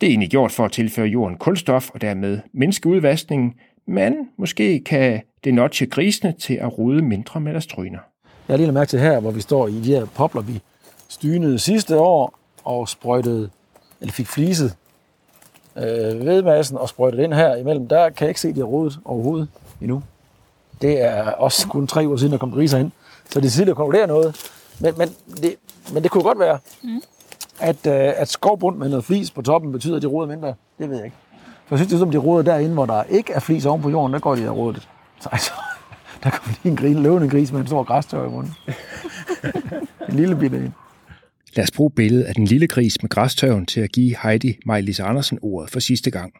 Det 0.00 0.06
er 0.06 0.10
egentlig 0.10 0.30
gjort 0.30 0.52
for 0.52 0.64
at 0.64 0.72
tilføre 0.72 1.06
jorden 1.06 1.36
kulstof 1.36 1.90
og 1.90 2.00
dermed 2.00 2.40
mindske 2.54 2.88
udvaskningen, 2.88 3.54
men 3.86 4.14
måske 4.38 4.80
kan 4.80 5.22
det 5.44 5.54
notche 5.54 5.86
grisene 5.86 6.32
til 6.32 6.54
at 6.54 6.78
rode 6.78 7.02
mindre 7.02 7.40
med 7.40 7.52
deres 7.52 7.66
tryner. 7.66 7.98
Jeg 8.48 8.54
har 8.54 8.56
lige 8.56 8.72
mærke 8.72 8.88
til 8.88 9.00
her, 9.00 9.20
hvor 9.20 9.30
vi 9.30 9.40
står 9.40 9.68
i 9.68 9.80
de 9.80 9.94
her 9.94 10.06
popler, 10.16 10.42
vi 10.42 10.60
stynede 11.08 11.58
sidste 11.58 11.98
år 11.98 12.38
og 12.64 12.88
sprøjtede 12.88 13.50
eller 14.04 14.12
fik 14.12 14.26
fliset 14.26 14.76
øh, 15.76 16.26
vedmassen 16.26 16.78
og 16.78 16.88
sprøjtet 16.88 17.18
ind 17.18 17.32
her 17.32 17.56
imellem, 17.56 17.88
der 17.88 18.10
kan 18.10 18.24
jeg 18.24 18.28
ikke 18.28 18.40
se, 18.40 18.48
at 18.48 18.54
de 18.54 18.60
har 18.60 18.66
rodet 18.66 18.98
overhovedet 19.04 19.48
endnu. 19.80 20.02
Det 20.82 21.02
er 21.02 21.22
også 21.22 21.68
kun 21.68 21.86
tre 21.86 22.04
uger 22.06 22.16
siden, 22.16 22.32
der 22.32 22.38
kom 22.38 22.52
griser 22.52 22.78
ind, 22.78 22.90
så 23.30 23.40
det 23.40 23.46
er 23.46 23.50
tidligt 23.50 23.70
at 23.70 23.76
konkludere 23.76 24.06
noget. 24.06 24.50
Men, 24.80 24.94
men, 24.98 25.08
det, 25.42 25.54
men 25.92 26.02
det 26.02 26.10
kunne 26.10 26.24
godt 26.24 26.38
være, 26.38 26.58
mm. 26.82 27.02
at, 27.60 27.86
øh, 27.86 28.12
at 28.16 28.28
skovbund 28.28 28.76
med 28.76 28.88
noget 28.88 29.04
flis 29.04 29.30
på 29.30 29.42
toppen 29.42 29.72
betyder, 29.72 29.96
at 29.96 30.02
de 30.02 30.06
roder 30.06 30.28
mindre. 30.28 30.54
Det 30.78 30.90
ved 30.90 30.96
jeg 30.96 31.04
ikke. 31.04 31.16
For 31.66 31.74
jeg 31.74 31.78
synes, 31.78 31.88
det 31.88 31.94
er 31.94 31.98
som, 31.98 32.10
de 32.10 32.18
roder 32.18 32.42
derinde, 32.42 32.74
hvor 32.74 32.86
der 32.86 33.02
ikke 33.02 33.32
er 33.32 33.40
flis 33.40 33.66
oven 33.66 33.82
på 33.82 33.90
jorden, 33.90 34.12
der 34.12 34.18
går 34.18 34.34
de 34.34 34.48
og 34.48 34.56
rodet. 34.56 34.88
Så 35.20 35.28
altså, 35.32 35.52
der 36.24 36.30
kommer 36.30 36.54
lige 36.62 36.70
en 36.70 36.76
gris, 36.76 36.96
løvende 36.96 37.30
gris 37.30 37.52
med 37.52 37.60
en 37.60 37.66
stor 37.66 37.82
græstør 37.82 38.26
i 38.26 38.30
munden. 38.30 38.54
en 40.08 40.14
lille 40.14 40.36
bitte 40.36 40.56
en. 40.56 40.74
Lad 41.56 41.62
os 41.62 41.70
bruge 41.70 41.90
billedet 41.90 42.24
af 42.24 42.34
den 42.34 42.44
lille 42.44 42.68
gris 42.68 43.02
med 43.02 43.10
græstørven 43.10 43.66
til 43.66 43.80
at 43.80 43.92
give 43.92 44.16
Heidi 44.22 44.58
Majlis 44.66 45.00
Andersen 45.00 45.38
ordet 45.42 45.70
for 45.70 45.80
sidste 45.80 46.10
gang. 46.10 46.32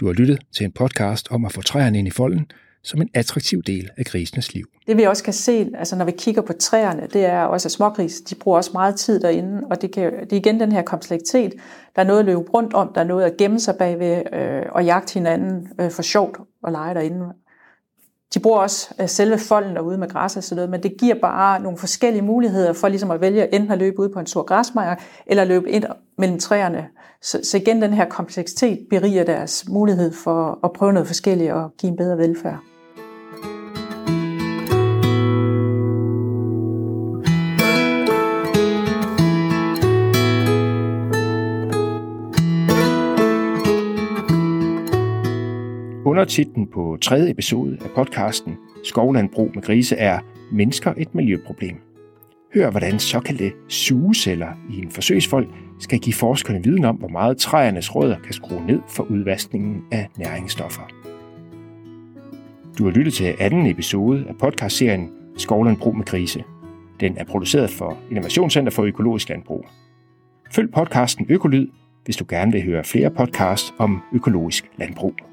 Du 0.00 0.06
har 0.06 0.12
lyttet 0.12 0.38
til 0.56 0.64
en 0.64 0.72
podcast 0.72 1.28
om 1.30 1.44
at 1.44 1.52
få 1.52 1.62
træerne 1.62 1.98
ind 1.98 2.08
i 2.08 2.10
folden 2.10 2.46
som 2.82 3.00
en 3.00 3.08
attraktiv 3.14 3.62
del 3.62 3.90
af 3.96 4.04
grisenes 4.04 4.54
liv. 4.54 4.64
Det 4.86 4.96
vi 4.96 5.02
også 5.02 5.24
kan 5.24 5.32
se, 5.32 5.70
altså 5.74 5.96
når 5.96 6.04
vi 6.04 6.10
kigger 6.18 6.42
på 6.42 6.52
træerne, 6.52 7.08
det 7.12 7.24
er 7.24 7.40
også, 7.40 7.68
at 7.68 7.72
smågris, 7.72 8.20
de 8.20 8.34
bruger 8.34 8.56
også 8.56 8.70
meget 8.74 8.96
tid 8.96 9.20
derinde, 9.20 9.62
og 9.70 9.82
det, 9.82 9.92
kan, 9.92 10.12
det 10.12 10.32
er 10.32 10.36
igen 10.36 10.60
den 10.60 10.72
her 10.72 10.82
kompleksitet. 10.82 11.54
Der 11.96 12.02
er 12.02 12.06
noget 12.06 12.20
at 12.20 12.26
løbe 12.26 12.40
rundt 12.40 12.74
om, 12.74 12.90
der 12.94 13.00
er 13.00 13.04
noget 13.04 13.24
at 13.24 13.36
gemme 13.36 13.60
sig 13.60 13.74
bagved 13.78 14.22
øh, 14.32 14.62
og 14.72 14.84
jagte 14.84 15.14
hinanden 15.14 15.68
øh, 15.80 15.90
for 15.90 16.02
sjovt 16.02 16.36
og 16.62 16.72
lege 16.72 16.94
derinde. 16.94 17.26
De 18.34 18.40
bruger 18.40 18.58
også 18.58 18.94
øh, 19.00 19.08
selve 19.08 19.38
folden 19.38 19.76
derude 19.76 19.98
med 19.98 20.08
græs 20.08 20.36
og 20.36 20.44
sådan 20.44 20.56
noget, 20.56 20.70
men 20.70 20.82
det 20.82 20.96
giver 21.00 21.14
bare 21.14 21.60
nogle 21.60 21.78
forskellige 21.78 22.22
muligheder 22.22 22.72
for 22.72 22.88
ligesom 22.88 23.10
at 23.10 23.20
vælge 23.20 23.54
enten 23.54 23.70
at 23.70 23.78
løbe 23.78 24.00
ud 24.00 24.08
på 24.08 24.20
en 24.20 24.26
stor 24.26 24.42
græsmark, 24.42 25.02
eller 25.26 25.44
løbe 25.44 25.70
ind 25.70 25.84
mellem 26.18 26.38
træerne. 26.38 26.88
Så, 27.22 27.40
så 27.42 27.56
igen, 27.56 27.82
den 27.82 27.92
her 27.92 28.08
kompleksitet 28.08 28.86
beriger 28.90 29.24
deres 29.24 29.68
mulighed 29.68 30.12
for 30.12 30.58
at 30.64 30.72
prøve 30.72 30.92
noget 30.92 31.06
forskelligt 31.06 31.52
og 31.52 31.70
give 31.78 31.90
en 31.90 31.96
bedre 31.96 32.18
velfærd. 32.18 32.67
Undertitlen 46.18 46.66
på 46.66 46.98
tredje 47.00 47.30
episode 47.30 47.78
af 47.84 47.90
podcasten 47.94 48.56
Skovlandbrug 48.84 49.50
med 49.54 49.62
grise 49.62 49.96
er 49.96 50.18
Mennesker 50.52 50.94
et 50.96 51.14
miljøproblem. 51.14 51.76
Hør, 52.54 52.70
hvordan 52.70 52.98
såkaldte 52.98 53.52
sugeceller 53.68 54.48
i 54.70 54.78
en 54.78 54.90
forsøgsfold 54.90 55.46
skal 55.80 55.98
give 55.98 56.14
forskerne 56.14 56.62
viden 56.64 56.84
om, 56.84 56.96
hvor 56.96 57.08
meget 57.08 57.38
træernes 57.38 57.94
rødder 57.94 58.18
kan 58.18 58.32
skrue 58.32 58.66
ned 58.66 58.80
for 58.88 59.02
udvaskningen 59.02 59.84
af 59.92 60.08
næringsstoffer. 60.16 60.82
Du 62.78 62.84
har 62.84 62.90
lyttet 62.90 63.14
til 63.14 63.34
anden 63.38 63.66
episode 63.66 64.24
af 64.28 64.36
podcastserien 64.36 65.10
Skovlandbrug 65.36 65.96
med 65.96 66.04
grise. 66.04 66.44
Den 67.00 67.18
er 67.18 67.24
produceret 67.24 67.70
for 67.70 67.98
Innovationscenter 68.10 68.72
for 68.72 68.82
Økologisk 68.82 69.28
Landbrug. 69.28 69.66
Følg 70.52 70.72
podcasten 70.72 71.26
Økolyd, 71.28 71.68
hvis 72.04 72.16
du 72.16 72.24
gerne 72.28 72.52
vil 72.52 72.64
høre 72.64 72.84
flere 72.84 73.10
podcasts 73.10 73.74
om 73.78 74.02
økologisk 74.12 74.70
landbrug. 74.76 75.27